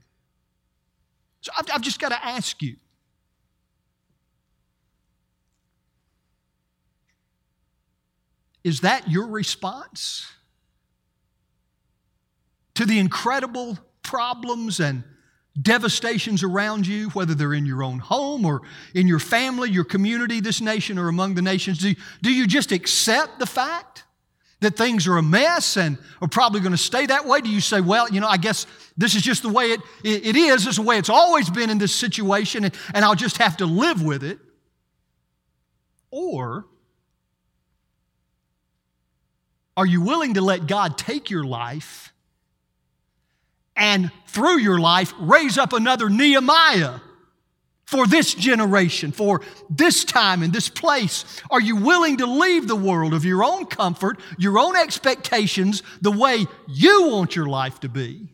So 1.40 1.50
I've, 1.58 1.66
I've 1.74 1.80
just 1.80 1.98
got 1.98 2.10
to 2.10 2.24
ask 2.24 2.62
you 2.62 2.76
Is 8.64 8.82
that 8.82 9.10
your 9.10 9.26
response 9.26 10.30
to 12.74 12.86
the 12.86 12.98
incredible 13.00 13.76
problems 14.02 14.78
and 14.78 15.02
devastations 15.60 16.44
around 16.44 16.86
you, 16.86 17.10
whether 17.10 17.34
they're 17.34 17.54
in 17.54 17.66
your 17.66 17.82
own 17.82 17.98
home 17.98 18.46
or 18.46 18.62
in 18.94 19.08
your 19.08 19.18
family, 19.18 19.68
your 19.68 19.84
community, 19.84 20.40
this 20.40 20.60
nation, 20.60 20.96
or 20.96 21.08
among 21.08 21.34
the 21.34 21.42
nations? 21.42 21.78
Do, 21.78 21.92
do 22.22 22.32
you 22.32 22.46
just 22.46 22.70
accept 22.70 23.40
the 23.40 23.46
fact 23.46 24.04
that 24.62 24.76
things 24.76 25.06
are 25.06 25.16
a 25.16 25.22
mess 25.22 25.76
and 25.76 25.98
are 26.20 26.28
probably 26.28 26.60
going 26.60 26.72
to 26.72 26.78
stay 26.78 27.06
that 27.06 27.26
way? 27.26 27.40
Do 27.40 27.50
you 27.50 27.60
say, 27.60 27.80
well, 27.80 28.08
you 28.10 28.20
know, 28.20 28.28
I 28.28 28.36
guess 28.38 28.66
this 28.96 29.14
is 29.14 29.22
just 29.22 29.42
the 29.42 29.48
way 29.48 29.66
it, 29.66 29.80
it, 30.02 30.26
it 30.26 30.36
is, 30.36 30.64
this 30.64 30.72
is 30.72 30.76
the 30.76 30.82
way 30.82 30.98
it's 30.98 31.10
always 31.10 31.50
been 31.50 31.70
in 31.70 31.78
this 31.78 31.94
situation, 31.94 32.64
and, 32.64 32.74
and 32.94 33.04
I'll 33.04 33.14
just 33.14 33.38
have 33.38 33.58
to 33.58 33.66
live 33.66 34.02
with 34.02 34.24
it? 34.24 34.38
Or 36.10 36.66
are 39.76 39.86
you 39.86 40.02
willing 40.02 40.34
to 40.34 40.40
let 40.40 40.66
God 40.66 40.98
take 40.98 41.30
your 41.30 41.44
life 41.44 42.12
and 43.74 44.10
through 44.26 44.58
your 44.58 44.78
life 44.78 45.14
raise 45.18 45.56
up 45.58 45.72
another 45.72 46.10
Nehemiah 46.10 47.00
for 47.92 48.06
this 48.06 48.32
generation, 48.32 49.12
for 49.12 49.42
this 49.68 50.02
time 50.02 50.42
and 50.42 50.50
this 50.50 50.70
place? 50.70 51.26
Are 51.50 51.60
you 51.60 51.76
willing 51.76 52.16
to 52.16 52.26
leave 52.26 52.66
the 52.66 52.74
world 52.74 53.12
of 53.12 53.26
your 53.26 53.44
own 53.44 53.66
comfort, 53.66 54.18
your 54.38 54.58
own 54.58 54.76
expectations, 54.76 55.82
the 56.00 56.10
way 56.10 56.46
you 56.66 57.08
want 57.10 57.36
your 57.36 57.44
life 57.44 57.80
to 57.80 57.90
be? 57.90 58.32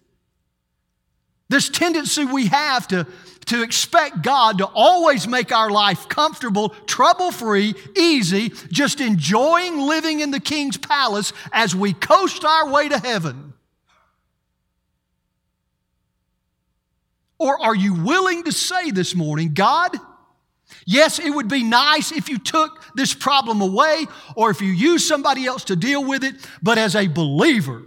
This 1.48 1.68
tendency 1.68 2.24
we 2.24 2.46
have 2.46 2.86
to, 2.88 3.04
to 3.46 3.62
expect 3.64 4.22
God 4.22 4.58
to 4.58 4.66
always 4.66 5.26
make 5.26 5.50
our 5.50 5.70
life 5.70 6.08
comfortable, 6.08 6.68
trouble 6.86 7.32
free, 7.32 7.74
easy, 7.96 8.50
just 8.70 9.00
enjoying 9.00 9.80
living 9.80 10.20
in 10.20 10.30
the 10.30 10.38
king's 10.38 10.76
palace 10.76 11.32
as 11.52 11.74
we 11.74 11.94
coast 11.94 12.44
our 12.44 12.70
way 12.70 12.88
to 12.88 12.98
heaven. 12.98 13.54
Or 17.38 17.60
are 17.60 17.74
you 17.74 17.94
willing 17.94 18.44
to 18.44 18.52
say 18.52 18.90
this 18.90 19.14
morning, 19.14 19.54
God, 19.54 19.96
yes, 20.84 21.18
it 21.18 21.30
would 21.30 21.48
be 21.48 21.62
nice 21.62 22.10
if 22.10 22.28
you 22.28 22.38
took 22.38 22.84
this 22.94 23.14
problem 23.14 23.60
away 23.60 24.06
or 24.34 24.50
if 24.50 24.60
you 24.60 24.68
use 24.68 25.06
somebody 25.06 25.46
else 25.46 25.64
to 25.64 25.76
deal 25.76 26.04
with 26.04 26.24
it, 26.24 26.34
but 26.62 26.78
as 26.78 26.96
a 26.96 27.06
believer, 27.06 27.82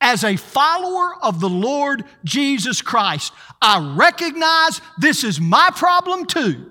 as 0.00 0.24
a 0.24 0.36
follower 0.36 1.14
of 1.22 1.40
the 1.40 1.48
Lord 1.48 2.04
Jesus 2.24 2.82
Christ, 2.82 3.32
I 3.60 3.94
recognize 3.96 4.80
this 4.98 5.24
is 5.24 5.40
my 5.40 5.70
problem 5.74 6.26
too, 6.26 6.70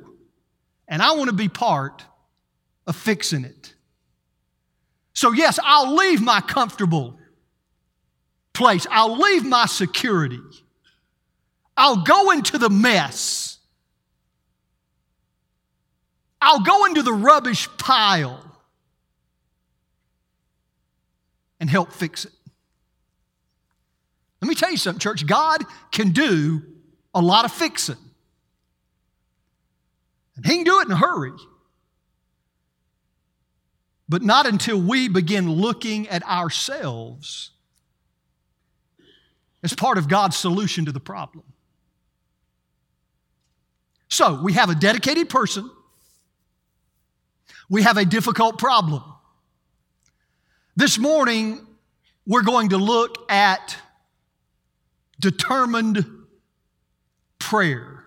and 0.88 1.02
I 1.02 1.14
want 1.14 1.30
to 1.30 1.36
be 1.36 1.50
part 1.50 2.06
of 2.86 2.96
fixing 2.96 3.46
it. 3.46 3.74
So, 5.14 5.32
yes, 5.32 5.60
I'll 5.64 5.96
leave 5.96 6.22
my 6.22 6.42
comfortable 6.42 7.18
place, 8.54 8.86
I'll 8.90 9.18
leave 9.18 9.46
my 9.46 9.66
security, 9.66 10.40
I'll 11.78 12.04
go 12.04 12.32
into 12.32 12.58
the 12.58 12.70
mess, 12.70 13.58
I'll 16.42 16.62
go 16.62 16.86
into 16.86 17.02
the 17.04 17.14
rubbish 17.14 17.68
pile 17.78 18.44
and 21.60 21.70
help 21.70 21.92
fix 21.92 22.26
it. 22.26 22.32
Let 24.42 24.50
me 24.50 24.56
tell 24.56 24.72
you 24.72 24.78
something, 24.78 25.00
church. 25.00 25.26
God 25.28 25.64
can 25.92 26.10
do 26.10 26.64
a 27.14 27.22
lot 27.22 27.46
of 27.46 27.52
fixing. 27.52 27.98
And 30.36 30.46
He 30.46 30.56
can 30.56 30.64
do 30.64 30.80
it 30.80 30.88
in 30.88 30.92
a 30.92 30.98
hurry. 30.98 31.34
But 34.10 34.24
not 34.24 34.48
until 34.48 34.82
we 34.82 35.08
begin 35.08 35.50
looking 35.50 36.08
at 36.10 36.24
ourselves 36.24 37.52
as 39.64 39.74
part 39.74 40.00
of 40.00 40.10
God's 40.10 40.36
solution 40.36 40.86
to 40.86 40.92
the 40.92 41.00
problem. 41.00 41.44
So, 44.12 44.42
we 44.44 44.54
have 44.54 44.70
a 44.70 44.76
dedicated 44.76 45.30
person, 45.30 45.72
we 47.70 47.84
have 47.84 47.96
a 47.96 48.04
difficult 48.04 48.60
problem. 48.60 49.02
This 50.76 51.00
morning, 51.00 51.66
we're 52.28 52.44
going 52.44 52.70
to 52.70 52.78
look 52.78 53.32
at 53.32 53.78
determined 55.18 56.06
prayer, 57.40 58.04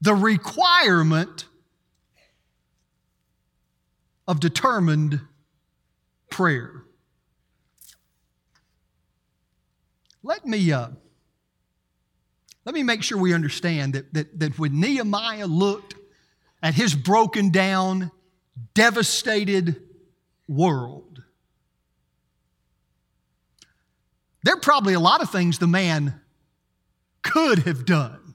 the 0.00 0.14
requirement 0.14 1.44
of 4.26 4.40
determined 4.40 5.20
prayer. 6.30 6.82
Let 10.24 10.44
me, 10.44 10.72
uh, 10.72 10.88
let 12.68 12.74
me 12.74 12.82
make 12.82 13.02
sure 13.02 13.16
we 13.16 13.32
understand 13.32 13.94
that, 13.94 14.12
that, 14.12 14.40
that 14.40 14.58
when 14.58 14.78
Nehemiah 14.78 15.46
looked 15.46 15.94
at 16.62 16.74
his 16.74 16.94
broken 16.94 17.48
down, 17.48 18.10
devastated 18.74 19.80
world, 20.46 21.22
there 24.44 24.54
are 24.54 24.60
probably 24.60 24.92
a 24.92 25.00
lot 25.00 25.22
of 25.22 25.30
things 25.30 25.58
the 25.58 25.66
man 25.66 26.20
could 27.22 27.60
have 27.60 27.86
done. 27.86 28.34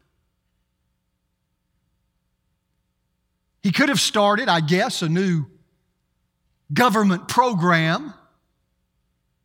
He 3.61 3.71
could 3.71 3.89
have 3.89 3.99
started, 3.99 4.49
I 4.49 4.61
guess, 4.61 5.03
a 5.03 5.09
new 5.09 5.45
government 6.73 7.27
program 7.27 8.15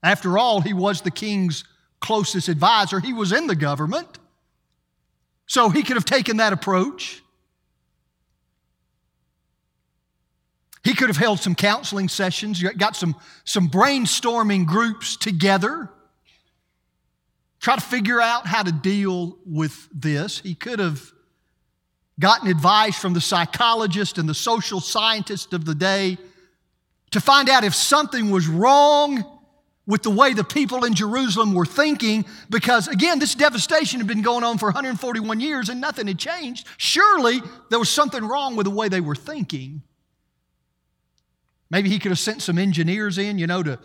After 0.03 0.39
all, 0.39 0.63
he 0.63 0.73
was 0.73 1.03
the 1.03 1.11
king's 1.11 1.65
closest 2.01 2.49
advisor, 2.49 3.01
he 3.01 3.13
was 3.13 3.33
in 3.33 3.49
the 3.49 3.57
government. 3.57 4.18
So 5.49 5.71
he 5.71 5.83
could 5.83 5.97
have 5.97 6.05
taken 6.05 6.37
that 6.37 6.53
approach. 6.53 7.23
He 10.85 10.95
could 10.95 11.09
have 11.09 11.17
held 11.17 11.41
some 11.41 11.55
counseling 11.55 12.09
sessions, 12.09 12.63
got 12.77 12.95
some, 12.95 13.17
some 13.45 13.69
brainstorming 13.69 14.67
groups 14.67 15.17
together, 15.17 15.91
try 17.61 17.75
to 17.75 17.81
figure 17.81 18.21
out 18.21 18.47
how 18.47 18.63
to 18.63 18.71
deal 18.71 19.39
with 19.45 19.89
this. 19.93 20.39
He 20.39 20.55
could 20.55 20.79
have 20.79 21.03
gotten 22.21 22.49
advice 22.49 22.99
from 22.99 23.15
the 23.15 23.21
psychologist 23.21 24.19
and 24.19 24.29
the 24.29 24.35
social 24.35 24.81
scientist 24.81 25.53
of 25.55 25.65
the 25.65 25.75
day 25.75 26.19
to 27.11 27.21
find 27.21 27.49
out 27.49 27.65
if 27.65 27.75
something 27.75 28.31
was 28.31 28.49
wrong 28.49 29.38
with 29.89 30.03
the 30.03 30.11
way 30.11 30.35
the 30.35 30.45
people 30.45 30.85
in 30.85 30.93
Jerusalem 30.93 31.55
were 31.55 31.65
thinking, 31.65 32.27
because 32.51 32.89
again, 32.89 33.19
this 33.19 33.35
devastation 33.35 33.99
had 33.99 34.07
been 34.07 34.21
going 34.21 34.45
on 34.45 34.59
for 34.59 34.67
141 34.67 35.41
years 35.41 35.71
and 35.71 35.81
nothing 35.81 36.07
had 36.07 36.19
changed. 36.19 36.67
Surely 36.77 37.41
there 37.71 37.79
was 37.79 37.89
something 37.89 38.23
wrong 38.23 38.55
with 38.55 38.65
the 38.65 38.71
way 38.71 38.91
they 38.91 39.01
were 39.01 39.17
thinking. 39.17 39.83
Maybe 41.71 41.89
he 41.89 41.99
could 41.99 42.11
have 42.11 42.19
sent 42.19 42.43
some 42.43 42.59
engineers 42.59 43.17
in, 43.17 43.39
you 43.39 43.47
know, 43.47 43.63
to, 43.63 43.79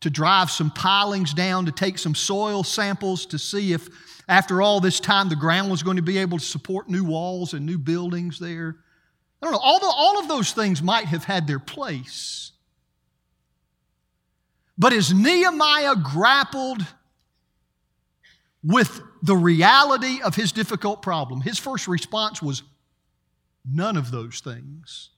to 0.00 0.10
drive 0.10 0.50
some 0.50 0.72
pilings 0.72 1.32
down, 1.32 1.66
to 1.66 1.72
take 1.72 1.98
some 1.98 2.16
soil 2.16 2.64
samples 2.64 3.24
to 3.26 3.38
see 3.38 3.72
if, 3.72 3.88
after 4.28 4.60
all 4.60 4.80
this 4.80 4.98
time, 4.98 5.28
the 5.28 5.36
ground 5.36 5.70
was 5.70 5.84
going 5.84 5.96
to 5.96 6.02
be 6.02 6.18
able 6.18 6.38
to 6.38 6.44
support 6.44 6.88
new 6.88 7.04
walls 7.04 7.54
and 7.54 7.64
new 7.64 7.78
buildings 7.78 8.40
there. 8.40 8.76
I 9.40 9.46
don't 9.46 9.52
know, 9.52 9.60
all, 9.62 9.78
the, 9.78 9.86
all 9.86 10.18
of 10.18 10.26
those 10.26 10.50
things 10.50 10.82
might 10.82 11.06
have 11.06 11.22
had 11.22 11.46
their 11.46 11.60
place. 11.60 12.50
But 14.78 14.92
as 14.92 15.12
Nehemiah 15.12 15.96
grappled 15.96 16.86
with 18.62 19.00
the 19.22 19.36
reality 19.36 20.20
of 20.22 20.36
his 20.36 20.52
difficult 20.52 21.02
problem, 21.02 21.40
his 21.40 21.58
first 21.58 21.88
response 21.88 22.40
was 22.40 22.62
none 23.64 23.96
of 23.96 24.12
those 24.12 24.40
things. 24.40 25.10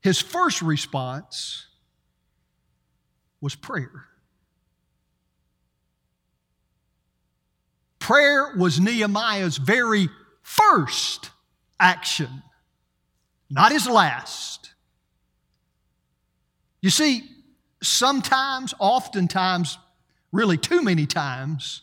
His 0.00 0.20
first 0.20 0.62
response 0.62 1.66
was 3.40 3.54
prayer. 3.54 4.06
Prayer 7.98 8.54
was 8.56 8.80
Nehemiah's 8.80 9.56
very 9.58 10.08
first 10.42 11.30
action, 11.80 12.42
not 13.50 13.72
his 13.72 13.86
last. 13.86 14.70
You 16.86 16.90
see, 16.90 17.24
sometimes, 17.82 18.72
oftentimes, 18.78 19.76
really 20.30 20.56
too 20.56 20.82
many 20.82 21.04
times, 21.04 21.82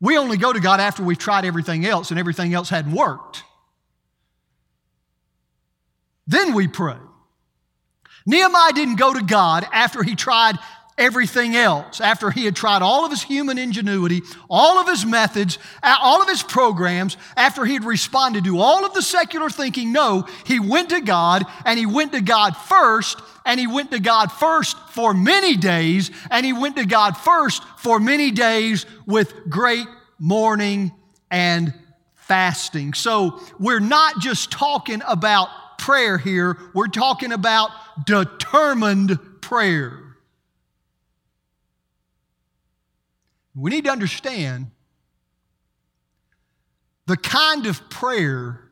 we 0.00 0.16
only 0.16 0.36
go 0.36 0.52
to 0.52 0.60
God 0.60 0.78
after 0.78 1.02
we've 1.02 1.18
tried 1.18 1.44
everything 1.44 1.84
else 1.84 2.12
and 2.12 2.20
everything 2.20 2.54
else 2.54 2.68
hadn't 2.68 2.92
worked. 2.92 3.42
Then 6.28 6.54
we 6.54 6.68
pray. 6.68 6.94
Nehemiah 8.24 8.72
didn't 8.72 9.00
go 9.00 9.12
to 9.12 9.24
God 9.24 9.66
after 9.72 10.04
he 10.04 10.14
tried 10.14 10.54
everything 10.96 11.56
else, 11.56 12.00
after 12.00 12.30
he 12.30 12.44
had 12.44 12.54
tried 12.54 12.82
all 12.82 13.04
of 13.04 13.10
his 13.10 13.24
human 13.24 13.58
ingenuity, 13.58 14.22
all 14.48 14.78
of 14.78 14.86
his 14.86 15.04
methods, 15.04 15.58
all 15.82 16.22
of 16.22 16.28
his 16.28 16.44
programs, 16.44 17.16
after 17.36 17.64
he 17.64 17.74
had 17.74 17.84
responded 17.84 18.44
to 18.44 18.60
all 18.60 18.86
of 18.86 18.94
the 18.94 19.02
secular 19.02 19.50
thinking, 19.50 19.92
no, 19.92 20.24
he 20.44 20.60
went 20.60 20.90
to 20.90 21.00
God 21.00 21.42
and 21.64 21.80
he 21.80 21.84
went 21.84 22.12
to 22.12 22.20
God 22.20 22.56
first 22.56 23.20
and 23.46 23.58
he 23.58 23.66
went 23.66 23.92
to 23.92 24.00
God 24.00 24.30
first 24.30 24.76
for 24.90 25.14
many 25.14 25.56
days 25.56 26.10
and 26.30 26.44
he 26.44 26.52
went 26.52 26.76
to 26.76 26.84
God 26.84 27.16
first 27.16 27.62
for 27.78 27.98
many 27.98 28.30
days 28.30 28.84
with 29.06 29.32
great 29.48 29.86
mourning 30.18 30.92
and 31.30 31.72
fasting. 32.14 32.92
So 32.92 33.40
we're 33.58 33.80
not 33.80 34.18
just 34.20 34.50
talking 34.50 35.00
about 35.06 35.48
prayer 35.78 36.18
here, 36.18 36.58
we're 36.74 36.88
talking 36.88 37.32
about 37.32 37.70
determined 38.04 39.18
prayer. 39.40 40.02
We 43.54 43.70
need 43.70 43.84
to 43.84 43.90
understand 43.90 44.66
the 47.06 47.16
kind 47.16 47.66
of 47.66 47.88
prayer 47.88 48.68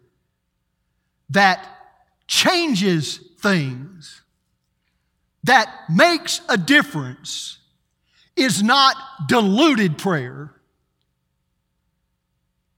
that 1.30 1.66
changes 2.26 3.20
things, 3.38 4.22
that 5.44 5.70
makes 5.88 6.40
a 6.48 6.56
difference, 6.56 7.58
is 8.34 8.62
not 8.62 8.96
diluted 9.28 9.98
prayer. 9.98 10.50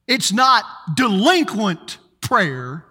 It's 0.07 0.33
not 0.33 0.65
delinquent 0.95 1.99
prayer. 2.21 2.85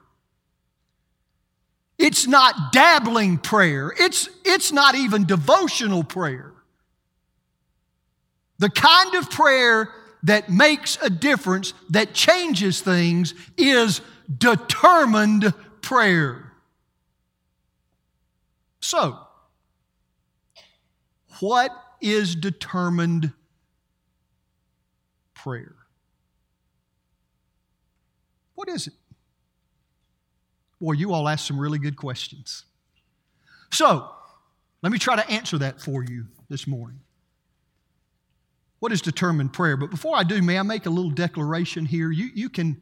It's 1.97 2.25
not 2.27 2.71
dabbling 2.71 3.37
prayer. 3.37 3.93
It's, 3.97 4.29
it's 4.43 4.71
not 4.71 4.95
even 4.95 5.25
devotional 5.25 6.03
prayer. 6.03 6.53
The 8.57 8.69
kind 8.69 9.15
of 9.15 9.29
prayer 9.29 9.89
that 10.23 10.49
makes 10.49 10.97
a 11.01 11.09
difference, 11.09 11.73
that 11.89 12.13
changes 12.13 12.81
things, 12.81 13.33
is 13.57 14.01
determined 14.37 15.53
prayer. 15.81 16.51
So, 18.79 19.24
what 21.39 21.71
is 22.01 22.35
determined 22.35 23.31
prayer? 25.33 25.75
What 28.55 28.69
is 28.69 28.87
it? 28.87 28.93
Boy, 30.79 30.93
you 30.93 31.13
all 31.13 31.27
asked 31.27 31.47
some 31.47 31.59
really 31.59 31.79
good 31.79 31.97
questions. 31.97 32.65
So, 33.71 34.09
let 34.81 34.91
me 34.91 34.99
try 34.99 35.15
to 35.15 35.29
answer 35.29 35.57
that 35.57 35.81
for 35.81 36.03
you 36.03 36.27
this 36.49 36.67
morning. 36.67 36.99
What 38.79 38.91
is 38.91 39.01
determined 39.01 39.51
prayer? 39.51 39.77
But 39.77 39.89
before 39.89 40.15
I 40.15 40.23
do, 40.23 40.41
may 40.41 40.59
I 40.59 40.63
make 40.63 40.85
a 40.85 40.89
little 40.89 41.11
declaration 41.11 41.85
here? 41.85 42.11
You, 42.11 42.29
you, 42.33 42.49
can, 42.49 42.79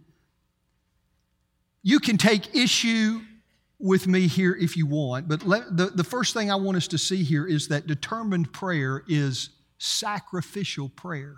you 1.82 2.00
can 2.00 2.18
take 2.18 2.56
issue 2.56 3.22
with 3.84 4.08
me 4.08 4.28
here 4.28 4.56
if 4.56 4.78
you 4.78 4.86
want, 4.86 5.28
but 5.28 5.46
let, 5.46 5.76
the, 5.76 5.88
the 5.88 6.06
first 6.06 6.34
thing 6.34 6.50
I 6.50 6.56
want 6.56 6.78
us 6.78 6.88
to 6.88 6.98
see 6.98 7.22
here 7.22 7.46
is 7.46 7.68
that 7.68 7.86
determined 7.86 8.54
prayer 8.54 9.04
is 9.10 9.50
sacrificial 9.78 10.88
prayer. 10.88 11.36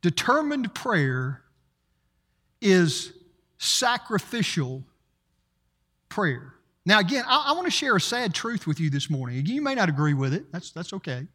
Determined 0.00 0.72
prayer 0.76 1.42
is 2.60 3.14
sacrificial 3.58 4.84
prayer. 6.08 6.54
Now, 6.84 7.00
again, 7.00 7.24
I, 7.26 7.46
I 7.48 7.52
want 7.54 7.64
to 7.64 7.72
share 7.72 7.96
a 7.96 8.00
sad 8.00 8.32
truth 8.32 8.64
with 8.64 8.78
you 8.78 8.90
this 8.90 9.10
morning. 9.10 9.44
You 9.44 9.60
may 9.60 9.74
not 9.74 9.88
agree 9.88 10.14
with 10.14 10.32
it, 10.32 10.52
that's, 10.52 10.70
that's 10.70 10.92
okay. 10.92 11.26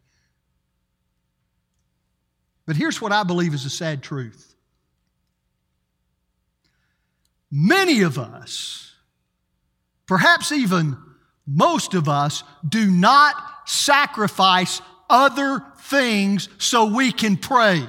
But 2.64 2.76
here's 2.76 3.02
what 3.02 3.12
I 3.12 3.22
believe 3.22 3.52
is 3.52 3.66
a 3.66 3.70
sad 3.70 4.02
truth. 4.02 4.51
Many 7.54 8.00
of 8.00 8.18
us, 8.18 8.94
perhaps 10.06 10.52
even 10.52 10.96
most 11.46 11.92
of 11.92 12.08
us, 12.08 12.42
do 12.66 12.90
not 12.90 13.36
sacrifice 13.66 14.80
other 15.10 15.62
things 15.80 16.48
so 16.56 16.86
we 16.86 17.12
can 17.12 17.36
pray. 17.36 17.86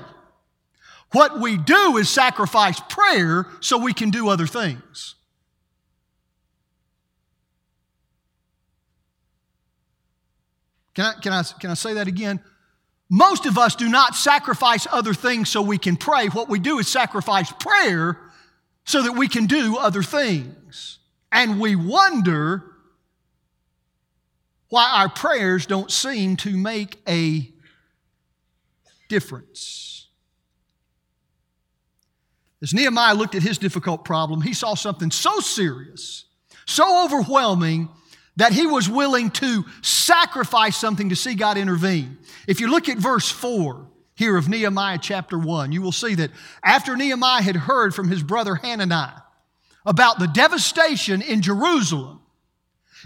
What 1.13 1.39
we 1.39 1.57
do 1.57 1.95
is 1.95 2.09
sacrifice 2.09 2.77
prayer 2.89 3.47
so 3.61 3.77
we 3.77 3.93
can 3.93 4.09
do 4.09 4.27
other 4.27 4.47
things. 4.47 5.15
Can 10.93 11.05
I, 11.05 11.13
can 11.21 11.31
I, 11.31 11.43
can 11.43 11.69
I 11.69 11.75
say 11.75 11.93
that 11.93 12.07
again? 12.07 12.41
Most 13.09 13.45
of 13.45 13.57
us 13.57 13.75
do 13.75 13.87
not 13.87 14.15
sacrifice 14.15 14.87
other 14.91 15.13
things 15.13 15.49
so 15.49 15.61
we 15.61 15.77
can 15.77 15.95
pray. 15.95 16.27
What 16.27 16.49
we 16.49 16.59
do 16.59 16.79
is 16.79 16.87
sacrifice 16.89 17.51
prayer 17.53 18.19
so 18.85 19.03
that 19.03 19.13
we 19.13 19.27
can 19.27 19.45
do 19.45 19.77
other 19.77 20.03
things. 20.03 20.99
And 21.31 21.59
we 21.59 21.75
wonder 21.75 22.63
why 24.69 24.89
our 25.01 25.09
prayers 25.09 25.65
don't 25.65 25.91
seem 25.91 26.35
to 26.37 26.55
make 26.57 26.97
a 27.07 27.51
difference. 29.07 30.07
As 32.61 32.73
Nehemiah 32.73 33.13
looked 33.13 33.35
at 33.35 33.43
his 33.43 33.57
difficult 33.57 34.05
problem, 34.05 34.41
he 34.41 34.53
saw 34.53 34.73
something 34.73 35.11
so 35.11 35.39
serious, 35.39 36.25
so 36.65 37.03
overwhelming, 37.03 37.89
that 38.37 38.51
he 38.51 38.65
was 38.65 38.89
willing 38.89 39.29
to 39.31 39.63
sacrifice 39.81 40.75
something 40.75 41.09
to 41.09 41.15
see 41.15 41.35
God 41.35 41.57
intervene. 41.57 42.17
If 42.47 42.59
you 42.59 42.71
look 42.71 42.89
at 42.89 42.97
verse 42.97 43.29
4 43.29 43.85
here 44.15 44.37
of 44.37 44.47
Nehemiah 44.47 44.99
chapter 45.01 45.37
1, 45.37 45.71
you 45.71 45.81
will 45.81 45.91
see 45.91 46.15
that 46.15 46.31
after 46.63 46.95
Nehemiah 46.95 47.41
had 47.41 47.55
heard 47.55 47.95
from 47.95 48.09
his 48.09 48.21
brother 48.21 48.55
Hananiah 48.55 49.21
about 49.85 50.19
the 50.19 50.27
devastation 50.27 51.21
in 51.21 51.41
Jerusalem, 51.41 52.21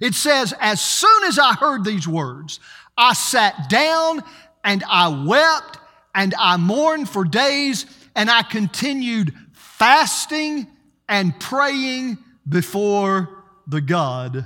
It 0.02 0.14
says, 0.14 0.54
As 0.60 0.82
soon 0.82 1.24
as 1.24 1.40
I 1.40 1.54
heard 1.54 1.84
these 1.84 2.08
words, 2.08 2.60
I 2.98 3.14
sat 3.14 3.70
down 3.70 4.24
and 4.64 4.84
I 4.88 5.08
wept 5.26 5.80
and 6.14 6.34
I 6.38 6.58
mourned 6.58 7.10
for 7.10 7.24
days 7.24 7.86
and 8.16 8.30
I 8.30 8.44
continued 8.44 9.34
fasting 9.54 10.68
and 11.08 11.40
praying 11.40 12.18
before 12.48 13.44
the 13.66 13.82
God 13.82 14.46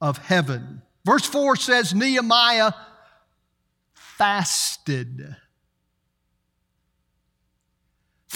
of 0.00 0.18
heaven. 0.18 0.82
Verse 1.04 1.26
4 1.26 1.56
says 1.56 1.94
Nehemiah 1.94 2.72
fasted. 3.94 5.36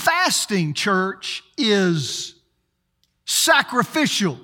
Fasting, 0.03 0.75
church, 0.75 1.45
is 1.57 2.35
sacrificial. 3.25 4.37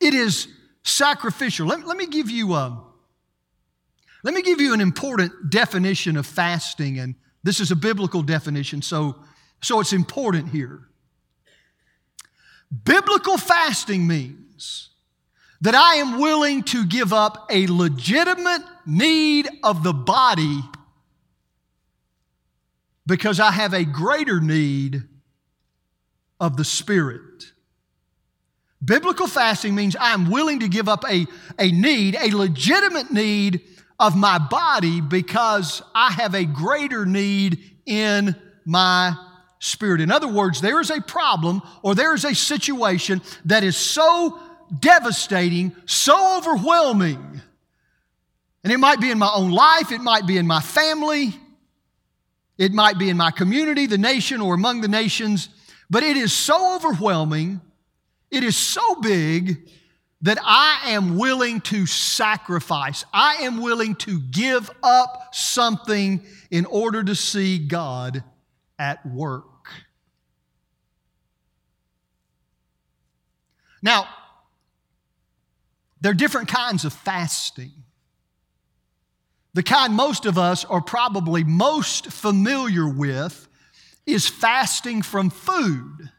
It 0.00 0.14
is 0.14 0.48
sacrificial. 0.82 1.68
Let, 1.68 1.86
let 1.86 1.96
me 1.96 2.06
give 2.06 2.28
you 2.28 2.54
a, 2.54 2.66
um, 2.66 2.84
let 4.24 4.34
me 4.34 4.42
give 4.42 4.60
you 4.60 4.74
an 4.74 4.80
important 4.80 5.50
definition 5.50 6.16
of 6.16 6.26
fasting, 6.26 6.98
and 6.98 7.14
this 7.44 7.60
is 7.60 7.70
a 7.70 7.76
biblical 7.76 8.22
definition, 8.22 8.82
so, 8.82 9.14
so 9.62 9.78
it's 9.78 9.92
important 9.92 10.48
here. 10.48 10.88
Biblical 12.82 13.38
fasting 13.38 14.08
means 14.08 14.90
that 15.60 15.76
I 15.76 15.94
am 15.96 16.18
willing 16.18 16.64
to 16.64 16.84
give 16.84 17.12
up 17.12 17.46
a 17.48 17.68
legitimate 17.68 18.64
need 18.86 19.48
of 19.62 19.84
the 19.84 19.92
body 19.92 20.62
because 23.08 23.40
I 23.40 23.50
have 23.50 23.72
a 23.72 23.84
greater 23.84 24.38
need 24.38 25.02
of 26.38 26.58
the 26.58 26.64
spirit. 26.64 27.52
Biblical 28.84 29.26
fasting 29.26 29.74
means 29.74 29.96
I'm 29.98 30.30
willing 30.30 30.60
to 30.60 30.68
give 30.68 30.88
up 30.88 31.04
a, 31.08 31.26
a 31.58 31.72
need, 31.72 32.16
a 32.20 32.36
legitimate 32.36 33.10
need 33.10 33.62
of 33.98 34.14
my 34.14 34.38
body 34.38 35.00
because 35.00 35.82
I 35.94 36.12
have 36.12 36.34
a 36.34 36.44
greater 36.44 37.06
need 37.06 37.58
in 37.86 38.36
my 38.66 39.16
spirit. 39.58 40.02
In 40.02 40.12
other 40.12 40.28
words, 40.28 40.60
there 40.60 40.78
is 40.78 40.90
a 40.90 41.00
problem 41.00 41.62
or 41.82 41.94
there 41.94 42.14
is 42.14 42.26
a 42.26 42.34
situation 42.34 43.22
that 43.46 43.64
is 43.64 43.76
so 43.76 44.38
devastating, 44.78 45.74
so 45.86 46.36
overwhelming. 46.36 47.40
And 48.62 48.72
it 48.72 48.78
might 48.78 49.00
be 49.00 49.10
in 49.10 49.18
my 49.18 49.32
own 49.34 49.50
life, 49.50 49.92
it 49.92 50.02
might 50.02 50.26
be 50.26 50.36
in 50.36 50.46
my 50.46 50.60
family, 50.60 51.34
it 52.58 52.72
might 52.72 52.98
be 52.98 53.08
in 53.08 53.16
my 53.16 53.30
community, 53.30 53.86
the 53.86 53.96
nation, 53.96 54.40
or 54.40 54.54
among 54.54 54.80
the 54.80 54.88
nations, 54.88 55.48
but 55.88 56.02
it 56.02 56.16
is 56.16 56.32
so 56.32 56.74
overwhelming, 56.74 57.60
it 58.30 58.42
is 58.44 58.56
so 58.56 58.96
big 58.96 59.70
that 60.22 60.38
I 60.42 60.90
am 60.90 61.16
willing 61.16 61.60
to 61.62 61.86
sacrifice. 61.86 63.04
I 63.14 63.36
am 63.42 63.62
willing 63.62 63.94
to 63.96 64.20
give 64.20 64.68
up 64.82 65.28
something 65.32 66.20
in 66.50 66.66
order 66.66 67.04
to 67.04 67.14
see 67.14 67.58
God 67.58 68.24
at 68.78 69.06
work. 69.06 69.44
Now, 73.80 74.08
there 76.00 76.10
are 76.10 76.14
different 76.14 76.48
kinds 76.48 76.84
of 76.84 76.92
fasting. 76.92 77.72
The 79.54 79.62
kind 79.62 79.94
most 79.94 80.26
of 80.26 80.38
us 80.38 80.64
are 80.64 80.80
probably 80.80 81.44
most 81.44 82.06
familiar 82.12 82.88
with 82.88 83.48
is 84.06 84.28
fasting 84.28 85.02
from 85.02 85.30
food. 85.30 86.10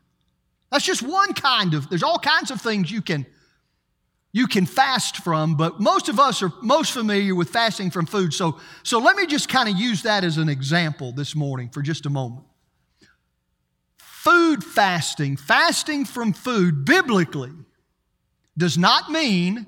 That's 0.72 0.86
just 0.86 1.02
one 1.02 1.34
kind 1.34 1.74
of, 1.74 1.90
there's 1.90 2.04
all 2.04 2.20
kinds 2.20 2.52
of 2.52 2.62
things 2.62 2.92
you 2.92 3.02
can 3.02 3.26
you 4.32 4.46
can 4.48 4.66
fast 4.66 5.18
from, 5.18 5.56
but 5.56 5.80
most 5.80 6.08
of 6.08 6.20
us 6.20 6.44
are 6.44 6.54
most 6.62 6.92
familiar 6.92 7.34
with 7.34 7.50
fasting 7.50 7.90
from 7.90 8.06
food. 8.06 8.34
So, 8.34 8.60
so 8.84 9.00
let 9.00 9.16
me 9.16 9.26
just 9.26 9.50
kind 9.50 9.68
of 9.68 9.76
use 9.76 10.04
that 10.04 10.24
as 10.24 10.38
an 10.38 10.50
example 10.50 11.12
this 11.12 11.36
morning 11.36 11.70
for 11.70 11.82
just 11.82 12.06
a 12.06 12.10
moment. 12.10 12.46
Food 13.98 14.64
fasting, 14.64 15.36
fasting 15.36 16.06
from 16.06 16.34
food, 16.34 16.86
biblically, 16.86 17.54
does 18.56 18.78
not 18.78 19.10
mean 19.10 19.66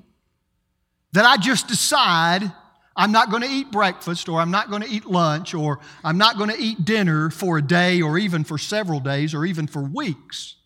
that 1.12 1.24
I 1.24 1.38
just 1.38 1.66
decide 1.66 2.52
I'm 2.94 3.12
not 3.12 3.30
going 3.30 3.42
to 3.42 3.48
eat 3.48 3.70
breakfast 3.70 4.28
or 4.28 4.40
I'm 4.40 4.50
not 4.50 4.68
going 4.68 4.82
to 4.82 4.88
eat 4.88 5.06
lunch 5.06 5.54
or 5.54 5.80
I'm 6.04 6.18
not 6.18 6.36
going 6.36 6.50
to 6.50 6.58
eat 6.58 6.84
dinner 6.84 7.30
for 7.30 7.58
a 7.58 7.62
day 7.62 8.02
or 8.02 8.18
even 8.18 8.44
for 8.44 8.58
several 8.58 9.00
days 9.00 9.34
or 9.34 9.46
even 9.46 9.66
for 9.66 9.82
weeks. 9.82 10.56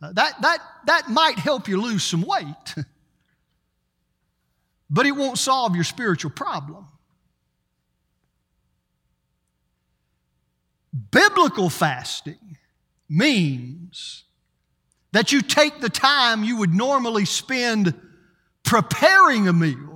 Uh, 0.00 0.12
that, 0.12 0.40
that, 0.42 0.58
that 0.86 1.10
might 1.10 1.38
help 1.38 1.68
you 1.68 1.80
lose 1.80 2.02
some 2.02 2.22
weight. 2.22 2.74
but 4.90 5.06
it 5.06 5.12
won't 5.12 5.38
solve 5.38 5.74
your 5.74 5.84
spiritual 5.84 6.30
problem. 6.30 6.86
Biblical 11.10 11.70
fasting 11.70 12.58
means 13.08 14.24
that 15.12 15.32
you 15.32 15.42
take 15.42 15.80
the 15.80 15.90
time 15.90 16.44
you 16.44 16.56
would 16.58 16.74
normally 16.74 17.26
spend 17.26 17.94
preparing 18.62 19.48
a 19.48 19.52
meal 19.52 19.91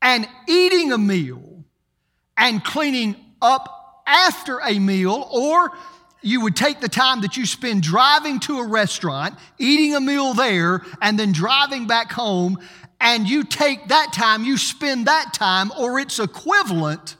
and 0.00 0.28
eating 0.48 0.92
a 0.92 0.98
meal 0.98 1.64
and 2.36 2.64
cleaning 2.64 3.16
up 3.42 4.02
after 4.06 4.60
a 4.60 4.78
meal, 4.78 5.28
or 5.32 5.72
you 6.22 6.40
would 6.40 6.56
take 6.56 6.80
the 6.80 6.88
time 6.88 7.20
that 7.20 7.36
you 7.36 7.46
spend 7.46 7.82
driving 7.82 8.40
to 8.40 8.58
a 8.58 8.66
restaurant, 8.66 9.38
eating 9.58 9.94
a 9.94 10.00
meal 10.00 10.34
there, 10.34 10.82
and 11.00 11.18
then 11.18 11.32
driving 11.32 11.86
back 11.86 12.10
home 12.12 12.58
and 13.00 13.28
you 13.28 13.44
take 13.44 13.88
that 13.88 14.12
time, 14.12 14.44
you 14.44 14.56
spend 14.56 15.06
that 15.06 15.32
time 15.32 15.70
or 15.78 15.98
its 16.00 16.18
equivalent 16.18 17.16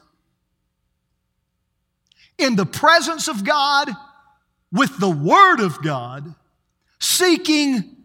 in 2.37 2.55
the 2.55 2.65
presence 2.65 3.27
of 3.27 3.43
God 3.43 3.89
with 4.71 4.99
the 4.99 5.09
Word 5.09 5.59
of 5.61 5.81
God, 5.81 6.35
seeking 6.99 7.95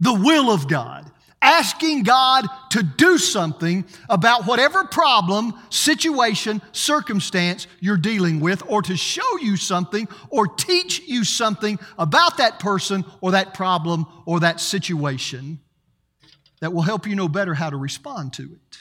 the 0.00 0.14
will 0.14 0.50
of 0.50 0.68
God, 0.68 1.10
asking 1.46 2.02
God 2.02 2.44
to 2.70 2.82
do 2.82 3.18
something 3.18 3.84
about 4.10 4.46
whatever 4.46 4.84
problem, 4.84 5.54
situation, 5.70 6.60
circumstance 6.72 7.68
you're 7.78 7.96
dealing 7.96 8.40
with, 8.40 8.64
or 8.66 8.82
to 8.82 8.96
show 8.96 9.38
you 9.38 9.56
something 9.56 10.08
or 10.28 10.48
teach 10.48 11.00
you 11.06 11.22
something 11.22 11.78
about 11.98 12.38
that 12.38 12.58
person 12.58 13.04
or 13.20 13.30
that 13.30 13.54
problem 13.54 14.06
or 14.26 14.40
that 14.40 14.60
situation 14.60 15.60
that 16.60 16.72
will 16.72 16.82
help 16.82 17.06
you 17.06 17.14
know 17.14 17.28
better 17.28 17.54
how 17.54 17.70
to 17.70 17.76
respond 17.76 18.32
to 18.32 18.42
it. 18.42 18.78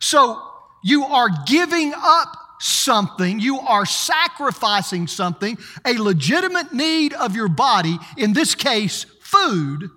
So 0.00 0.42
you 0.82 1.04
are 1.04 1.30
giving 1.46 1.94
up 1.96 2.36
something, 2.60 3.40
you 3.40 3.58
are 3.60 3.86
sacrificing 3.86 5.06
something, 5.06 5.56
a 5.86 5.94
legitimate 5.94 6.74
need 6.74 7.14
of 7.14 7.34
your 7.34 7.48
body, 7.48 7.98
in 8.18 8.34
this 8.34 8.54
case, 8.54 9.06
food. 9.20 9.88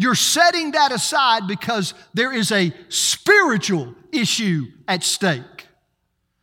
You're 0.00 0.14
setting 0.14 0.70
that 0.70 0.92
aside 0.92 1.46
because 1.46 1.92
there 2.14 2.32
is 2.32 2.50
a 2.52 2.72
spiritual 2.88 3.94
issue 4.10 4.64
at 4.88 5.04
stake. 5.04 5.66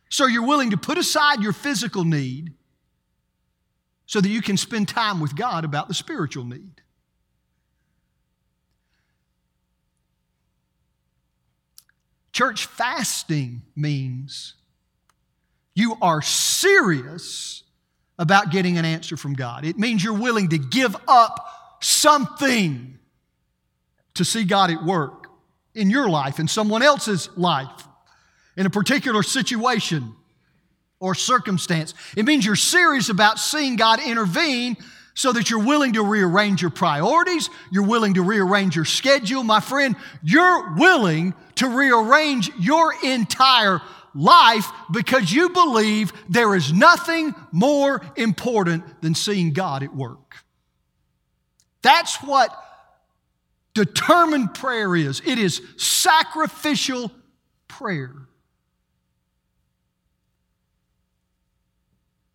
So 0.08 0.26
you're 0.26 0.46
willing 0.46 0.70
to 0.70 0.76
put 0.76 0.96
aside 0.96 1.42
your 1.42 1.52
physical 1.52 2.04
need 2.04 2.52
so 4.06 4.20
that 4.20 4.28
you 4.28 4.42
can 4.42 4.56
spend 4.56 4.86
time 4.86 5.18
with 5.18 5.34
God 5.34 5.64
about 5.64 5.88
the 5.88 5.94
spiritual 5.94 6.44
need. 6.44 6.82
Church 12.30 12.66
fasting 12.66 13.62
means 13.74 14.54
you 15.74 15.96
are 16.00 16.22
serious 16.22 17.64
about 18.20 18.52
getting 18.52 18.78
an 18.78 18.84
answer 18.84 19.16
from 19.16 19.34
God. 19.34 19.64
It 19.64 19.76
means 19.76 20.04
you're 20.04 20.14
willing 20.14 20.50
to 20.50 20.58
give 20.58 20.94
up 21.08 21.76
something 21.80 22.94
to 24.18 24.24
see 24.24 24.44
God 24.44 24.70
at 24.70 24.84
work 24.84 25.26
in 25.74 25.90
your 25.90 26.08
life, 26.08 26.38
in 26.38 26.48
someone 26.48 26.82
else's 26.82 27.28
life, 27.36 27.88
in 28.56 28.66
a 28.66 28.70
particular 28.70 29.22
situation 29.22 30.14
or 31.00 31.14
circumstance. 31.14 31.94
It 32.16 32.24
means 32.24 32.44
you're 32.44 32.56
serious 32.56 33.08
about 33.08 33.38
seeing 33.38 33.76
God 33.76 34.00
intervene 34.04 34.76
so 35.14 35.32
that 35.32 35.50
you're 35.50 35.64
willing 35.64 35.94
to 35.94 36.02
rearrange 36.02 36.62
your 36.62 36.70
priorities, 36.70 37.50
you're 37.72 37.86
willing 37.86 38.14
to 38.14 38.22
rearrange 38.22 38.76
your 38.76 38.84
schedule. 38.84 39.42
My 39.42 39.60
friend, 39.60 39.96
you're 40.22 40.74
willing 40.74 41.34
to 41.56 41.68
rearrange 41.68 42.50
your 42.58 42.94
entire 43.02 43.80
life 44.14 44.66
because 44.92 45.32
you 45.32 45.50
believe 45.50 46.12
there 46.28 46.54
is 46.54 46.72
nothing 46.72 47.34
more 47.50 48.00
important 48.16 49.02
than 49.02 49.14
seeing 49.14 49.52
God 49.52 49.82
at 49.82 49.94
work. 49.94 50.36
That's 51.82 52.16
what 52.22 52.56
determined 53.78 54.54
prayer 54.54 54.96
is 54.96 55.22
it 55.24 55.38
is 55.38 55.62
sacrificial 55.76 57.12
prayer. 57.68 58.12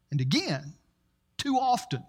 And 0.09 0.21
again, 0.21 0.73
too 1.37 1.55
often, 1.55 2.01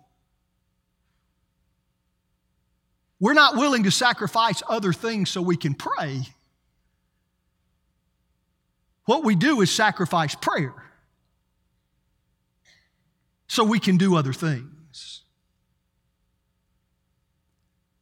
we're 3.19 3.35
not 3.35 3.57
willing 3.57 3.83
to 3.85 3.91
sacrifice 3.91 4.63
other 4.69 4.93
things 4.93 5.31
so 5.31 5.43
we 5.43 5.57
can 5.57 5.75
pray. 5.75 6.23
What 9.07 9.25
we 9.25 9.35
do 9.35 9.63
is 9.63 9.71
sacrifice 9.71 10.37
prayer 10.37 10.75
so 13.49 13.65
we 13.65 13.81
can 13.81 13.97
do 13.97 14.15
other 14.15 14.33
things. 14.33 14.74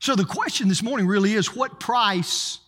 So 0.02 0.16
the 0.16 0.24
question 0.24 0.66
this 0.66 0.82
morning 0.82 1.06
really 1.06 1.34
is 1.34 1.54
what 1.54 1.78
price 1.78 2.58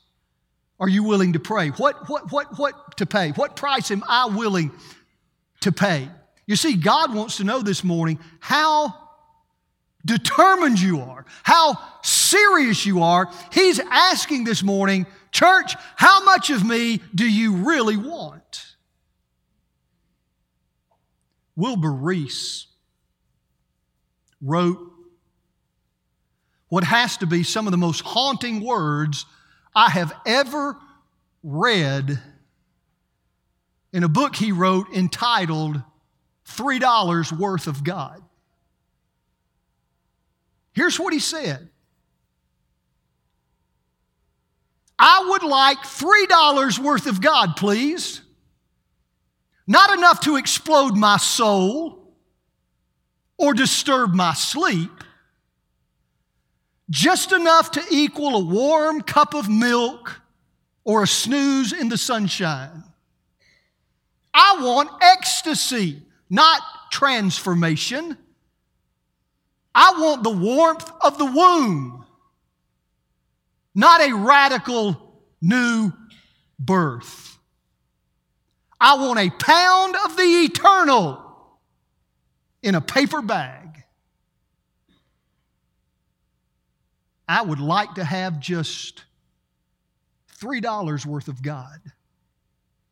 are 0.79 0.89
you 0.89 1.03
willing 1.03 1.33
to 1.33 1.41
pray? 1.41 1.71
What, 1.71 2.09
what, 2.09 2.31
what, 2.31 2.57
what 2.61 2.97
to 2.99 3.07
pay? 3.07 3.31
What 3.31 3.57
price 3.57 3.91
am 3.91 4.05
I 4.09 4.27
willing 4.27 4.71
to 5.63 5.73
pay? 5.73 6.09
You 6.47 6.55
see, 6.55 6.77
God 6.77 7.13
wants 7.13 7.39
to 7.39 7.45
know 7.45 7.61
this 7.61 7.83
morning 7.83 8.21
how 8.39 8.95
determined 10.07 10.81
you 10.81 11.01
are, 11.01 11.27
how 11.43 11.77
serious 12.05 12.87
you 12.87 13.03
are. 13.03 13.29
He's 13.51 13.81
asking 13.81 14.45
this 14.45 14.63
morning, 14.63 15.05
church, 15.33 15.75
how 15.97 16.23
much 16.23 16.51
of 16.51 16.65
me 16.65 17.01
do 17.17 17.29
you 17.29 17.57
really 17.67 17.97
want? 17.97 18.77
Wilbur 21.57 21.91
Reese 21.91 22.69
wrote 24.41 24.94
what 26.75 26.83
has 26.83 27.19
to 27.19 27.25
be 27.25 27.45
some 27.45 27.69
of 27.69 27.71
the 27.71 27.77
most 27.77 28.01
haunting 28.01 28.61
words 28.61 29.27
I 29.77 29.91
have 29.91 30.13
ever 30.27 30.77
read 31.45 32.21
in 33.93 34.03
a 34.03 34.09
book 34.09 34.35
he 34.35 34.51
wrote 34.51 34.89
entitled 34.93 35.81
$3 36.49 37.39
Worth 37.39 37.69
of 37.69 37.85
God. 37.85 38.21
Here's 40.73 40.99
what 40.99 41.13
he 41.13 41.21
said 41.21 41.69
I 44.99 45.27
would 45.29 45.45
like 45.45 45.79
$3 45.79 46.79
worth 46.81 47.07
of 47.07 47.21
God, 47.21 47.55
please. 47.55 48.21
Not 49.69 49.97
enough 49.97 50.19
to 50.23 50.35
explode 50.35 50.97
my 50.97 51.19
soul 51.19 52.17
or 53.39 53.55
disturb 53.55 54.13
my 54.13 54.35
sleep, 54.35 55.04
just 56.91 57.33
enough 57.33 57.71
to 57.73 57.83
equal 57.91 58.37
a 58.37 58.45
warm 58.45 59.01
cup 59.01 59.35
of 59.35 59.49
milk 59.49 60.21
or 60.85 61.03
a 61.03 61.07
snooze 61.07 61.73
in 61.73 61.89
the 61.89 61.97
sunshine. 61.97 62.85
I 64.33 64.59
want 64.61 64.91
ecstasy, 65.01 66.03
not 66.29 66.61
transformation. 66.91 68.19
I 69.75 69.95
want 69.99 70.23
the 70.23 70.31
warmth 70.31 70.91
of 71.01 71.19
the 71.19 71.25
womb, 71.25 72.05
not 73.75 74.01
a 74.01 74.13
radical 74.15 75.21
new 75.41 75.93
birth. 76.59 77.39
I 78.81 78.95
want 78.97 79.19
a 79.19 79.31
pound 79.31 79.97
of 80.05 80.17
the 80.17 80.23
eternal 80.23 81.21
in 82.63 82.75
a 82.75 82.81
paper 82.81 83.23
bag. 83.23 83.64
I 87.29 87.43
would 87.43 87.61
like 87.61 87.95
to 87.95 88.05
have 88.05 88.41
just 88.41 89.05
$3 90.39 91.07
worth 91.07 91.29
of 91.29 91.43
God, 91.43 91.81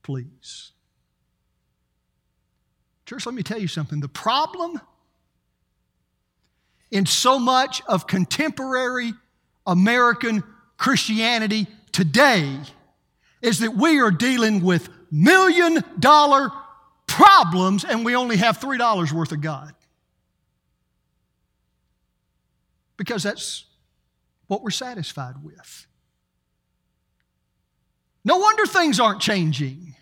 please. 0.03 0.73
Church, 3.05 3.27
let 3.27 3.35
me 3.35 3.43
tell 3.43 3.59
you 3.59 3.69
something. 3.69 4.01
The 4.01 4.09
problem 4.09 4.81
in 6.91 7.05
so 7.05 7.39
much 7.39 7.83
of 7.87 8.07
contemporary 8.07 9.13
American 9.67 10.43
Christianity 10.79 11.67
today 11.91 12.59
is 13.43 13.59
that 13.59 13.75
we 13.77 14.01
are 14.01 14.11
dealing 14.11 14.63
with 14.63 14.89
million 15.11 15.85
dollar 15.99 16.51
problems 17.07 17.85
and 17.85 18.05
we 18.05 18.17
only 18.17 18.37
have 18.37 18.59
$3 18.59 19.13
worth 19.13 19.33
of 19.33 19.41
God. 19.41 19.75
Because 22.97 23.23
that's 23.23 23.65
what 24.53 24.63
we're 24.63 24.69
satisfied 24.69 25.37
with. 25.43 25.87
No 28.23 28.37
wonder 28.37 28.67
things 28.67 29.01
aren't 29.01 29.23
changing. 29.23 29.97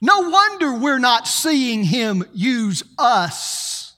No 0.00 0.28
wonder 0.28 0.74
we're 0.74 0.98
not 0.98 1.28
seeing 1.28 1.84
Him 1.84 2.24
use 2.34 2.82
us 2.98 3.94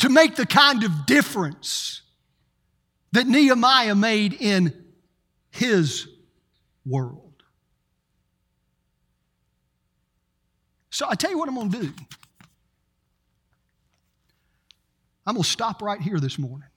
to 0.00 0.10
make 0.10 0.36
the 0.36 0.44
kind 0.44 0.84
of 0.84 1.06
difference 1.06 2.02
that 3.12 3.26
Nehemiah 3.26 3.94
made 3.94 4.34
in 4.34 4.84
his 5.48 6.06
world. 6.84 7.42
So 10.90 11.06
I 11.08 11.14
tell 11.14 11.30
you 11.30 11.38
what 11.38 11.48
I'm 11.48 11.54
going 11.54 11.70
to 11.70 11.82
do. 11.84 11.92
I'm 15.26 15.34
going 15.34 15.42
to 15.42 15.48
stop 15.48 15.82
right 15.82 16.00
here 16.00 16.20
this 16.20 16.38
morning. 16.38 16.68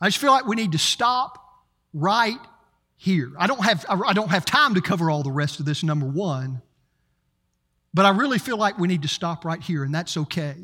I 0.00 0.08
just 0.08 0.18
feel 0.18 0.30
like 0.30 0.46
we 0.46 0.56
need 0.56 0.72
to 0.72 0.78
stop 0.78 1.38
right 1.94 2.38
here. 2.96 3.32
I 3.38 3.46
don't 3.46 3.64
have, 3.64 3.86
I 3.88 4.12
don't 4.12 4.30
have 4.30 4.44
time 4.44 4.74
to 4.74 4.82
cover 4.82 5.10
all 5.10 5.22
the 5.22 5.32
rest 5.32 5.60
of 5.60 5.66
this, 5.66 5.82
number 5.82 6.06
one, 6.06 6.60
but 7.94 8.04
I 8.04 8.10
really 8.10 8.38
feel 8.38 8.58
like 8.58 8.78
we 8.78 8.88
need 8.88 9.02
to 9.02 9.08
stop 9.08 9.44
right 9.44 9.62
here, 9.62 9.84
and 9.84 9.94
that's 9.94 10.16
okay. 10.16 10.56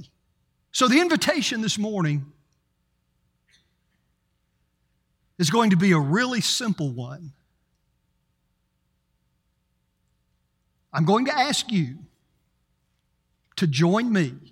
So, 0.73 0.89
the 0.89 1.01
invitation 1.01 1.63
this 1.63 1.79
morning 1.79 2.33
is 5.39 5.49
going 5.49 5.71
to 5.71 5.77
be 5.77 5.93
a 5.93 5.99
really 5.99 6.41
simple 6.41 6.91
one. 6.91 7.33
I'm 10.93 11.05
going 11.05 11.25
to 11.27 11.37
ask 11.37 11.73
you 11.73 11.99
to 13.57 13.67
join 13.67 14.13
me 14.13 14.50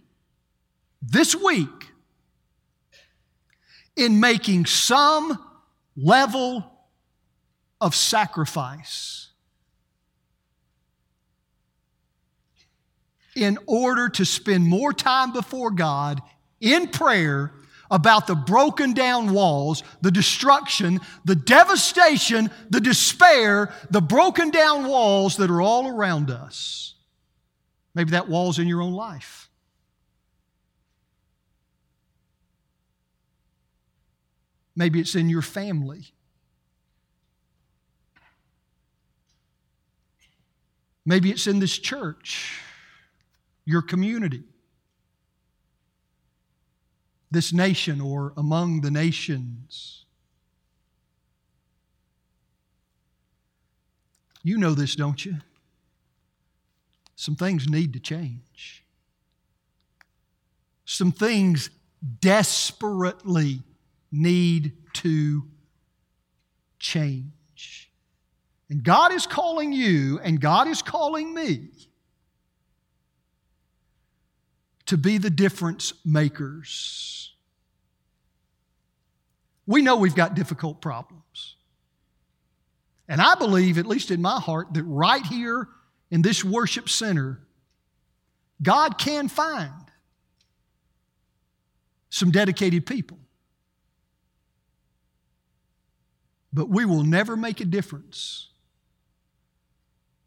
this 1.02 1.34
week 1.34 1.68
in 3.96 4.20
making 4.20 4.66
some 4.66 5.44
level 5.96 6.64
of 7.80 7.94
sacrifice 7.94 9.28
in 13.34 13.58
order 13.66 14.08
to 14.08 14.24
spend 14.24 14.64
more 14.64 14.92
time 14.92 15.32
before 15.32 15.70
God 15.70 16.20
in 16.60 16.88
prayer 16.88 17.52
about 17.90 18.26
the 18.26 18.34
broken 18.34 18.92
down 18.92 19.32
walls, 19.32 19.82
the 20.02 20.10
destruction, 20.10 21.00
the 21.24 21.34
devastation, 21.34 22.50
the 22.68 22.80
despair, 22.80 23.72
the 23.90 24.00
broken 24.00 24.50
down 24.50 24.86
walls 24.86 25.36
that 25.36 25.50
are 25.50 25.62
all 25.62 25.88
around 25.88 26.30
us. 26.30 26.94
Maybe 27.94 28.10
that 28.10 28.28
wall's 28.28 28.58
in 28.58 28.68
your 28.68 28.82
own 28.82 28.92
life. 28.92 29.47
Maybe 34.78 35.00
it's 35.00 35.16
in 35.16 35.28
your 35.28 35.42
family. 35.42 36.12
Maybe 41.04 41.32
it's 41.32 41.48
in 41.48 41.58
this 41.58 41.76
church, 41.76 42.60
your 43.64 43.82
community, 43.82 44.44
this 47.28 47.52
nation, 47.52 48.00
or 48.00 48.32
among 48.36 48.82
the 48.82 48.90
nations. 48.92 50.04
You 54.44 54.58
know 54.58 54.74
this, 54.74 54.94
don't 54.94 55.24
you? 55.24 55.38
Some 57.16 57.34
things 57.34 57.68
need 57.68 57.94
to 57.94 57.98
change. 57.98 58.84
Some 60.84 61.10
things 61.10 61.68
desperately 62.20 63.64
need 64.10 64.72
to 64.94 65.44
change. 66.78 67.90
And 68.70 68.82
God 68.82 69.12
is 69.12 69.26
calling 69.26 69.72
you, 69.72 70.20
and 70.22 70.40
God 70.40 70.68
is 70.68 70.82
calling 70.82 71.32
me 71.32 71.68
to 74.86 74.96
be 74.96 75.18
the 75.18 75.30
difference 75.30 75.92
makers. 76.04 77.34
We 79.66 79.82
know 79.82 79.96
we've 79.96 80.14
got 80.14 80.34
difficult 80.34 80.80
problems. 80.80 81.56
And 83.08 83.20
I 83.20 83.34
believe, 83.34 83.78
at 83.78 83.86
least 83.86 84.10
in 84.10 84.20
my 84.20 84.38
heart, 84.38 84.74
that 84.74 84.84
right 84.84 85.24
here 85.24 85.68
in 86.10 86.22
this 86.22 86.44
worship 86.44 86.88
center, 86.88 87.40
God 88.62 88.98
can 88.98 89.28
find 89.28 89.72
some 92.10 92.30
dedicated 92.30 92.86
people 92.86 93.18
But 96.58 96.70
we 96.70 96.84
will 96.84 97.04
never 97.04 97.36
make 97.36 97.60
a 97.60 97.64
difference 97.64 98.48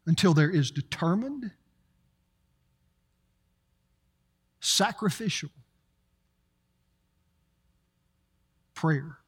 until 0.06 0.32
there 0.32 0.48
is 0.48 0.70
determined, 0.70 1.50
sacrificial 4.58 5.50
prayer. 8.72 9.18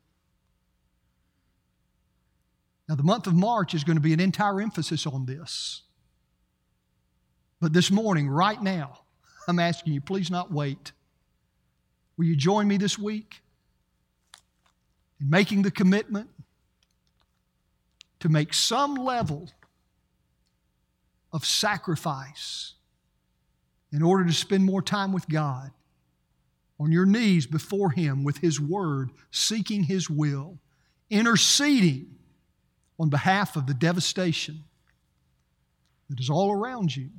Now, 2.88 2.94
the 2.94 3.02
month 3.02 3.26
of 3.26 3.34
March 3.34 3.74
is 3.74 3.84
going 3.84 3.96
to 3.98 4.02
be 4.02 4.14
an 4.14 4.20
entire 4.20 4.62
emphasis 4.62 5.06
on 5.06 5.26
this. 5.26 5.82
But 7.60 7.74
this 7.74 7.90
morning, 7.90 8.30
right 8.30 8.62
now, 8.62 9.00
I'm 9.46 9.58
asking 9.58 9.92
you, 9.92 10.00
please 10.00 10.30
not 10.30 10.50
wait. 10.50 10.92
Will 12.16 12.24
you 12.24 12.34
join 12.34 12.66
me 12.66 12.78
this 12.78 12.98
week 12.98 13.42
in 15.20 15.28
making 15.28 15.60
the 15.60 15.70
commitment 15.70 16.30
to 18.24 18.30
make 18.30 18.54
some 18.54 18.94
level 18.94 19.50
of 21.30 21.44
sacrifice 21.44 22.72
in 23.92 24.02
order 24.02 24.24
to 24.24 24.32
spend 24.32 24.64
more 24.64 24.80
time 24.80 25.12
with 25.12 25.28
God, 25.28 25.70
on 26.80 26.90
your 26.90 27.04
knees 27.04 27.46
before 27.46 27.90
Him 27.90 28.24
with 28.24 28.38
His 28.38 28.58
Word, 28.58 29.10
seeking 29.30 29.82
His 29.82 30.08
will, 30.08 30.56
interceding 31.10 32.14
on 32.98 33.10
behalf 33.10 33.56
of 33.56 33.66
the 33.66 33.74
devastation 33.74 34.64
that 36.08 36.18
is 36.18 36.30
all 36.30 36.50
around 36.50 36.96
you 36.96 37.10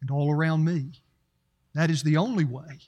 and 0.00 0.12
all 0.12 0.30
around 0.32 0.64
me. 0.64 0.92
That 1.74 1.90
is 1.90 2.04
the 2.04 2.18
only 2.18 2.44
way 2.44 2.78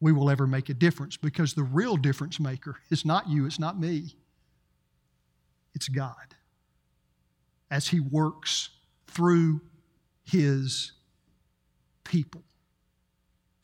we 0.00 0.12
will 0.12 0.30
ever 0.30 0.46
make 0.46 0.70
a 0.70 0.74
difference 0.74 1.18
because 1.18 1.52
the 1.52 1.64
real 1.64 1.98
difference 1.98 2.40
maker 2.40 2.76
is 2.90 3.04
not 3.04 3.28
you, 3.28 3.44
it's 3.44 3.58
not 3.58 3.78
me, 3.78 4.14
it's 5.74 5.88
God 5.88 6.34
as 7.70 7.88
He 7.88 8.00
works 8.00 8.70
through 9.06 9.60
His 10.24 10.92
people. 12.04 12.42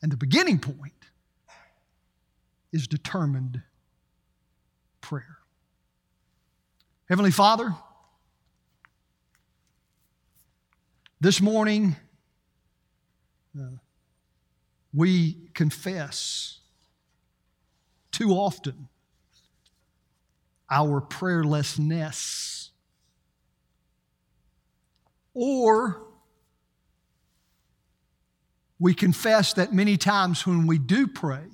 And 0.02 0.12
the 0.12 0.16
beginning 0.16 0.58
point 0.58 0.92
is 2.72 2.86
determined 2.86 3.62
prayer. 5.00 5.38
Heavenly 7.08 7.30
Father, 7.30 7.74
this 11.20 11.40
morning 11.40 11.96
uh, 13.58 13.76
we 14.92 15.36
confess 15.54 16.58
too 18.10 18.30
often 18.30 18.88
our 20.74 21.00
prayerlessness. 21.00 22.70
Or 25.32 26.02
we 28.80 28.92
confess 28.92 29.52
that 29.52 29.72
many 29.72 29.96
times 29.96 30.44
when 30.44 30.66
we 30.66 30.78
do 30.78 31.06
pray, 31.06 31.46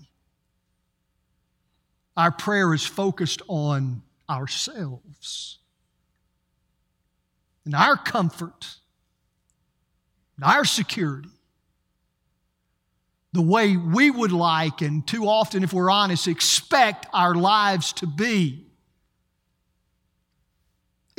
our 2.16 2.32
prayer 2.32 2.72
is 2.72 2.86
focused 2.86 3.42
on 3.46 4.02
ourselves. 4.28 5.58
And 7.66 7.74
our 7.74 7.96
comfort 7.96 8.76
and 10.36 10.44
our 10.44 10.64
security 10.64 11.28
the 13.32 13.42
way 13.42 13.76
we 13.76 14.10
would 14.10 14.32
like, 14.32 14.80
and 14.80 15.06
too 15.06 15.28
often, 15.28 15.62
if 15.62 15.72
we're 15.72 15.90
honest, 15.90 16.26
expect 16.26 17.06
our 17.12 17.34
lives 17.34 17.92
to 17.94 18.06
be 18.06 18.66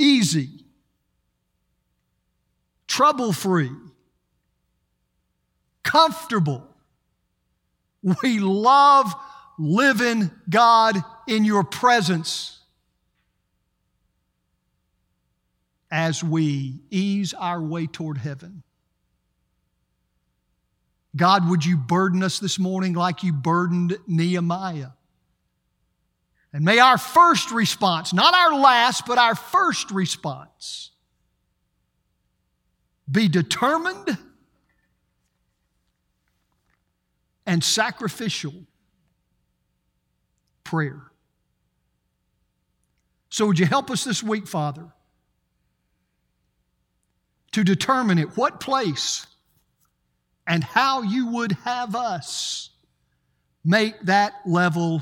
easy, 0.01 0.49
trouble 2.87 3.31
free, 3.31 3.71
comfortable. 5.83 6.67
We 8.23 8.39
love 8.39 9.13
living, 9.59 10.31
God, 10.49 10.97
in 11.27 11.45
your 11.45 11.63
presence 11.63 12.59
as 15.91 16.23
we 16.23 16.79
ease 16.89 17.33
our 17.33 17.61
way 17.61 17.85
toward 17.85 18.17
heaven. 18.17 18.63
God, 21.15 21.49
would 21.49 21.65
you 21.65 21.77
burden 21.77 22.23
us 22.23 22.39
this 22.39 22.57
morning 22.57 22.93
like 22.93 23.21
you 23.21 23.33
burdened 23.33 23.97
Nehemiah? 24.07 24.91
And 26.53 26.65
may 26.65 26.79
our 26.79 26.97
first 26.97 27.51
response, 27.51 28.13
not 28.13 28.33
our 28.33 28.59
last, 28.59 29.05
but 29.05 29.17
our 29.17 29.35
first 29.35 29.91
response, 29.91 30.91
be 33.09 33.27
determined 33.27 34.17
and 37.45 37.63
sacrificial 37.63 38.53
prayer. 40.63 41.01
So, 43.29 43.47
would 43.47 43.59
you 43.59 43.65
help 43.65 43.89
us 43.89 44.03
this 44.03 44.21
week, 44.21 44.45
Father, 44.45 44.91
to 47.53 47.63
determine 47.63 48.19
at 48.19 48.35
what 48.35 48.59
place 48.59 49.25
and 50.45 50.63
how 50.63 51.01
you 51.01 51.27
would 51.27 51.53
have 51.63 51.95
us 51.95 52.69
make 53.63 53.99
that 54.01 54.33
level 54.45 55.01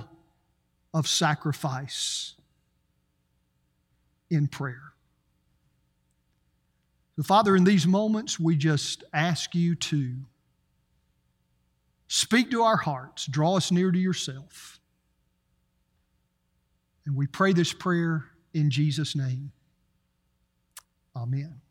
of 0.93 1.07
sacrifice 1.07 2.35
in 4.29 4.47
prayer? 4.47 4.93
So, 7.15 7.23
Father, 7.23 7.55
in 7.55 7.63
these 7.63 7.85
moments, 7.85 8.39
we 8.39 8.55
just 8.55 9.03
ask 9.13 9.53
you 9.53 9.75
to 9.75 10.15
speak 12.07 12.51
to 12.51 12.63
our 12.63 12.77
hearts, 12.77 13.25
draw 13.25 13.57
us 13.57 13.71
near 13.71 13.91
to 13.91 13.99
yourself. 13.99 14.79
And 17.05 17.15
we 17.15 17.27
pray 17.27 17.53
this 17.53 17.73
prayer 17.73 18.25
in 18.53 18.69
Jesus' 18.69 19.15
name. 19.15 19.51
Amen. 21.15 21.61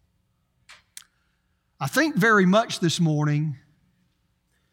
I 1.80 1.86
think 1.86 2.16
very 2.16 2.44
much 2.44 2.80
this 2.80 2.98
morning 2.98 3.56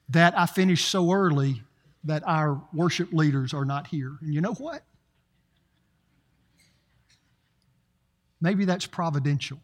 that 0.09 0.37
I 0.37 0.45
finished 0.45 0.89
so 0.89 1.11
early 1.11 1.63
that 2.05 2.23
our 2.25 2.61
worship 2.73 3.11
leaders 3.11 3.53
are 3.53 3.65
not 3.65 3.87
here. 3.87 4.17
And 4.21 4.33
you 4.33 4.41
know 4.41 4.53
what? 4.53 4.83
Maybe 8.41 8.65
that's 8.65 8.85
providential. 8.85 9.59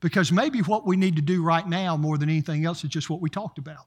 Because 0.00 0.32
maybe 0.32 0.60
what 0.60 0.86
we 0.86 0.96
need 0.96 1.16
to 1.16 1.22
do 1.22 1.42
right 1.42 1.66
now, 1.66 1.96
more 1.96 2.18
than 2.18 2.28
anything 2.28 2.64
else, 2.64 2.84
is 2.84 2.90
just 2.90 3.08
what 3.08 3.20
we 3.20 3.30
talked 3.30 3.58
about. 3.58 3.86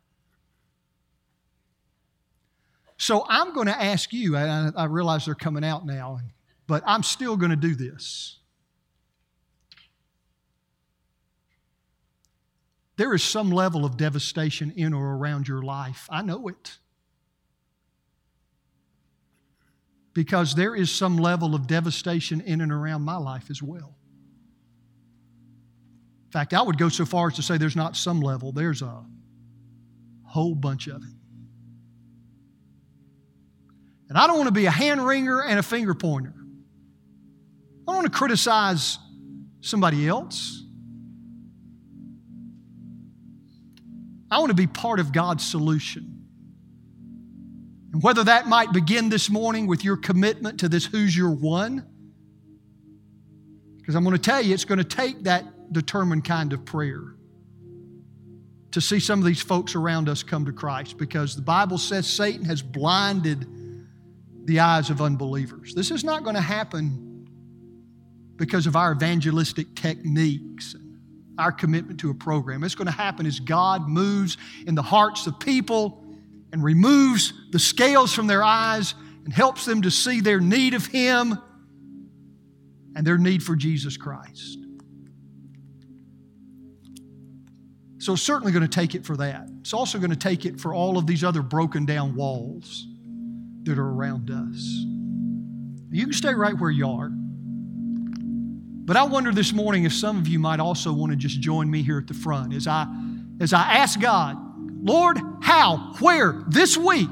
So 2.97 3.25
I'm 3.29 3.53
going 3.53 3.67
to 3.67 3.79
ask 3.79 4.11
you, 4.11 4.35
and 4.35 4.73
I 4.75 4.85
realize 4.85 5.25
they're 5.25 5.35
coming 5.35 5.63
out 5.63 5.85
now, 5.85 6.19
but 6.65 6.83
I'm 6.85 7.03
still 7.03 7.37
going 7.37 7.51
to 7.51 7.55
do 7.55 7.75
this. 7.75 8.39
There 12.97 13.13
is 13.13 13.23
some 13.23 13.51
level 13.51 13.85
of 13.85 13.95
devastation 13.95 14.73
in 14.75 14.93
or 14.93 15.15
around 15.15 15.47
your 15.47 15.61
life. 15.61 16.07
I 16.09 16.23
know 16.23 16.47
it. 16.47 16.77
Because 20.13 20.55
there 20.55 20.75
is 20.75 20.91
some 20.91 21.15
level 21.15 21.53
of 21.53 21.67
devastation 21.67 22.41
in 22.41 22.59
and 22.59 22.71
around 22.71 23.03
my 23.03 23.17
life 23.17 23.51
as 23.51 23.61
well. 23.61 23.95
In 26.25 26.31
fact, 26.31 26.55
I 26.55 26.61
would 26.61 26.79
go 26.79 26.89
so 26.89 27.05
far 27.05 27.27
as 27.27 27.35
to 27.35 27.43
say 27.43 27.57
there's 27.57 27.75
not 27.75 27.95
some 27.95 28.19
level, 28.19 28.51
there's 28.51 28.81
a 28.81 29.05
whole 30.25 30.55
bunch 30.55 30.87
of 30.87 31.03
it. 31.03 31.13
And 34.09 34.17
I 34.17 34.25
don't 34.25 34.37
want 34.37 34.47
to 34.47 34.53
be 34.53 34.65
a 34.65 34.71
hand 34.71 35.05
wringer 35.05 35.43
and 35.43 35.59
a 35.59 35.63
finger 35.63 35.93
pointer. 35.93 36.33
I 36.35 37.91
don't 37.91 37.95
want 37.95 38.11
to 38.11 38.17
criticize 38.17 38.97
somebody 39.61 40.07
else. 40.07 40.63
I 44.29 44.39
want 44.39 44.49
to 44.49 44.55
be 44.55 44.67
part 44.67 44.99
of 44.99 45.11
God's 45.11 45.45
solution. 45.45 46.25
And 47.93 48.03
whether 48.03 48.23
that 48.25 48.47
might 48.47 48.73
begin 48.73 49.09
this 49.09 49.29
morning 49.29 49.67
with 49.67 49.83
your 49.83 49.97
commitment 49.97 50.59
to 50.59 50.69
this 50.69 50.85
Who's 50.85 51.15
Your 51.15 51.31
One, 51.31 51.85
because 53.77 53.95
I'm 53.95 54.03
going 54.03 54.15
to 54.15 54.21
tell 54.21 54.41
you, 54.41 54.53
it's 54.53 54.65
going 54.65 54.79
to 54.79 54.83
take 54.83 55.23
that 55.23 55.71
determined 55.71 56.25
kind 56.25 56.51
of 56.51 56.65
prayer 56.65 57.15
to 58.71 58.81
see 58.81 58.99
some 58.99 59.19
of 59.19 59.25
these 59.25 59.41
folks 59.41 59.75
around 59.75 60.09
us 60.09 60.23
come 60.23 60.45
to 60.45 60.51
Christ 60.51 60.97
because 60.97 61.35
the 61.35 61.41
Bible 61.41 61.77
says 61.77 62.05
Satan 62.05 62.43
has 62.45 62.61
blinded 62.61 63.47
the 64.43 64.59
eyes 64.59 64.89
of 64.89 65.01
unbelievers. 65.01 65.73
This 65.73 65.89
is 65.89 66.03
not 66.03 66.23
going 66.23 66.35
to 66.35 66.41
happen 66.41 67.27
because 68.35 68.67
of 68.67 68.75
our 68.75 68.91
evangelistic 68.91 69.73
techniques 69.75 70.75
our 71.37 71.51
commitment 71.51 71.99
to 72.01 72.09
a 72.09 72.13
program. 72.13 72.63
It's 72.63 72.75
going 72.75 72.87
to 72.87 72.91
happen 72.91 73.25
as 73.25 73.39
God 73.39 73.87
moves 73.87 74.37
in 74.65 74.75
the 74.75 74.81
hearts 74.81 75.27
of 75.27 75.39
people 75.39 76.03
and 76.51 76.63
removes 76.63 77.33
the 77.51 77.59
scales 77.59 78.13
from 78.13 78.27
their 78.27 78.43
eyes 78.43 78.95
and 79.25 79.33
helps 79.33 79.65
them 79.65 79.81
to 79.81 79.91
see 79.91 80.21
their 80.21 80.39
need 80.39 80.73
of 80.73 80.85
Him 80.85 81.37
and 82.95 83.05
their 83.05 83.17
need 83.17 83.43
for 83.43 83.55
Jesus 83.55 83.97
Christ. 83.97 84.57
So 87.99 88.13
it's 88.13 88.21
certainly 88.21 88.51
going 88.53 88.63
to 88.63 88.69
take 88.69 88.95
it 88.95 89.05
for 89.05 89.17
that. 89.17 89.49
It's 89.59 89.73
also 89.73 89.97
going 89.97 90.11
to 90.11 90.15
take 90.15 90.45
it 90.45 90.59
for 90.59 90.73
all 90.73 90.97
of 90.97 91.05
these 91.05 91.23
other 91.23 91.41
broken 91.41 91.85
down 91.85 92.15
walls 92.15 92.87
that 93.63 93.77
are 93.77 93.89
around 93.89 94.31
us. 94.31 94.85
You 95.91 96.05
can 96.05 96.13
stay 96.13 96.33
right 96.33 96.57
where 96.57 96.71
you 96.71 96.87
are. 96.87 97.11
But 98.87 98.95
I 98.95 99.03
wonder 99.03 99.33
this 99.33 99.51
morning 99.51 99.83
if 99.83 99.91
some 99.91 100.17
of 100.17 100.29
you 100.29 100.39
might 100.39 100.61
also 100.61 100.93
want 100.93 101.11
to 101.11 101.17
just 101.17 101.41
join 101.41 101.69
me 101.69 101.83
here 101.83 101.97
at 101.97 102.07
the 102.07 102.13
front 102.13 102.53
as 102.53 102.67
I 102.67 102.87
as 103.41 103.51
I 103.51 103.73
ask 103.73 103.99
God, 103.99 104.37
Lord, 104.81 105.19
how, 105.41 105.93
where, 105.99 106.43
this 106.47 106.77
week 106.77 107.09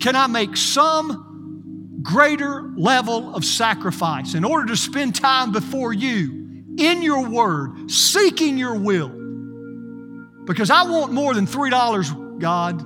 can 0.00 0.16
I 0.16 0.26
make 0.26 0.56
some 0.56 2.00
greater 2.02 2.72
level 2.76 3.36
of 3.36 3.44
sacrifice 3.44 4.34
in 4.34 4.44
order 4.44 4.66
to 4.66 4.76
spend 4.76 5.14
time 5.14 5.52
before 5.52 5.92
you 5.92 6.64
in 6.76 7.02
your 7.02 7.28
word, 7.28 7.88
seeking 7.88 8.58
your 8.58 8.74
will? 8.74 9.10
Because 10.44 10.70
I 10.70 10.82
want 10.82 11.12
more 11.12 11.34
than 11.34 11.46
$3, 11.46 12.40
God. 12.40 12.80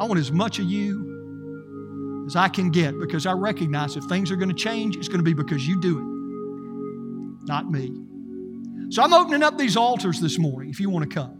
I 0.00 0.04
want 0.06 0.20
as 0.20 0.30
much 0.30 0.60
of 0.60 0.64
you 0.66 2.24
as 2.26 2.36
I 2.36 2.48
can 2.48 2.70
get 2.70 2.98
because 2.98 3.26
I 3.26 3.32
recognize 3.32 3.96
if 3.96 4.04
things 4.04 4.30
are 4.30 4.36
going 4.36 4.48
to 4.48 4.54
change, 4.54 4.96
it's 4.96 5.08
going 5.08 5.18
to 5.18 5.24
be 5.24 5.34
because 5.34 5.66
you 5.66 5.80
do 5.80 5.98
it, 5.98 6.11
not 7.44 7.70
me. 7.70 7.92
So 8.90 9.02
I'm 9.02 9.12
opening 9.12 9.42
up 9.42 9.56
these 9.58 9.76
altars 9.76 10.20
this 10.20 10.38
morning 10.38 10.70
if 10.70 10.80
you 10.80 10.90
want 10.90 11.08
to 11.08 11.14
come. 11.14 11.38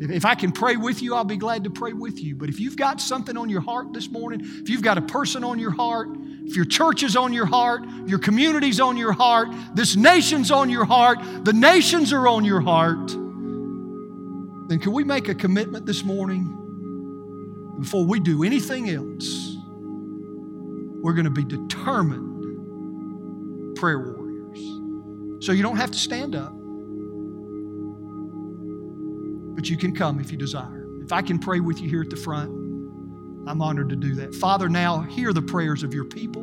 If 0.00 0.24
I 0.24 0.34
can 0.34 0.50
pray 0.50 0.76
with 0.76 1.00
you, 1.00 1.14
I'll 1.14 1.22
be 1.24 1.36
glad 1.36 1.64
to 1.64 1.70
pray 1.70 1.92
with 1.92 2.18
you. 2.20 2.34
But 2.34 2.48
if 2.48 2.58
you've 2.58 2.76
got 2.76 3.00
something 3.00 3.36
on 3.36 3.48
your 3.48 3.60
heart 3.60 3.92
this 3.92 4.10
morning, 4.10 4.40
if 4.42 4.68
you've 4.68 4.82
got 4.82 4.98
a 4.98 5.02
person 5.02 5.44
on 5.44 5.60
your 5.60 5.70
heart, 5.70 6.08
if 6.44 6.56
your 6.56 6.64
church 6.64 7.04
is 7.04 7.14
on 7.16 7.32
your 7.32 7.46
heart, 7.46 7.84
your 8.06 8.18
community's 8.18 8.80
on 8.80 8.96
your 8.96 9.12
heart, 9.12 9.48
this 9.74 9.94
nation's 9.94 10.50
on 10.50 10.70
your 10.70 10.84
heart, 10.84 11.18
the 11.44 11.52
nations 11.52 12.12
are 12.12 12.26
on 12.26 12.44
your 12.44 12.60
heart, 12.60 13.08
then 14.68 14.80
can 14.80 14.92
we 14.92 15.04
make 15.04 15.28
a 15.28 15.34
commitment 15.34 15.86
this 15.86 16.02
morning 16.02 17.76
before 17.78 18.04
we 18.04 18.18
do 18.18 18.42
anything 18.42 18.90
else? 18.90 19.56
We're 21.02 21.14
going 21.14 21.24
to 21.24 21.30
be 21.30 21.44
determined 21.44 22.30
prayer 23.76 23.98
warriors. 23.98 24.21
So 25.42 25.52
you 25.52 25.62
don't 25.62 25.76
have 25.76 25.90
to 25.90 25.98
stand 25.98 26.34
up 26.34 26.52
but 29.62 29.70
you 29.70 29.76
can 29.76 29.94
come 29.94 30.18
if 30.18 30.32
you 30.32 30.38
desire. 30.38 30.84
If 31.04 31.12
I 31.12 31.22
can 31.22 31.38
pray 31.38 31.60
with 31.60 31.80
you 31.80 31.88
here 31.88 32.02
at 32.02 32.10
the 32.10 32.16
front, 32.16 32.50
I'm 33.46 33.62
honored 33.62 33.90
to 33.90 33.96
do 33.96 34.16
that. 34.16 34.34
Father, 34.34 34.68
now 34.68 35.02
hear 35.02 35.32
the 35.32 35.40
prayers 35.40 35.84
of 35.84 35.94
your 35.94 36.04
people 36.04 36.42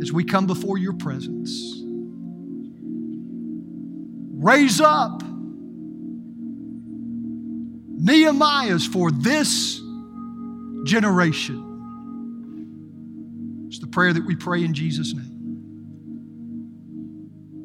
as 0.00 0.12
we 0.12 0.22
come 0.22 0.46
before 0.46 0.78
your 0.78 0.92
presence. 0.92 1.82
Raise 4.38 4.80
up 4.80 5.24
Nehemiahs 7.98 8.86
for 8.86 9.10
this 9.10 9.80
generation. 10.84 11.64
It's 13.66 13.80
the 13.80 13.88
prayer 13.88 14.12
that 14.12 14.24
we 14.24 14.36
pray 14.36 14.62
in 14.62 14.74
Jesus' 14.74 15.12
name. 15.12 15.35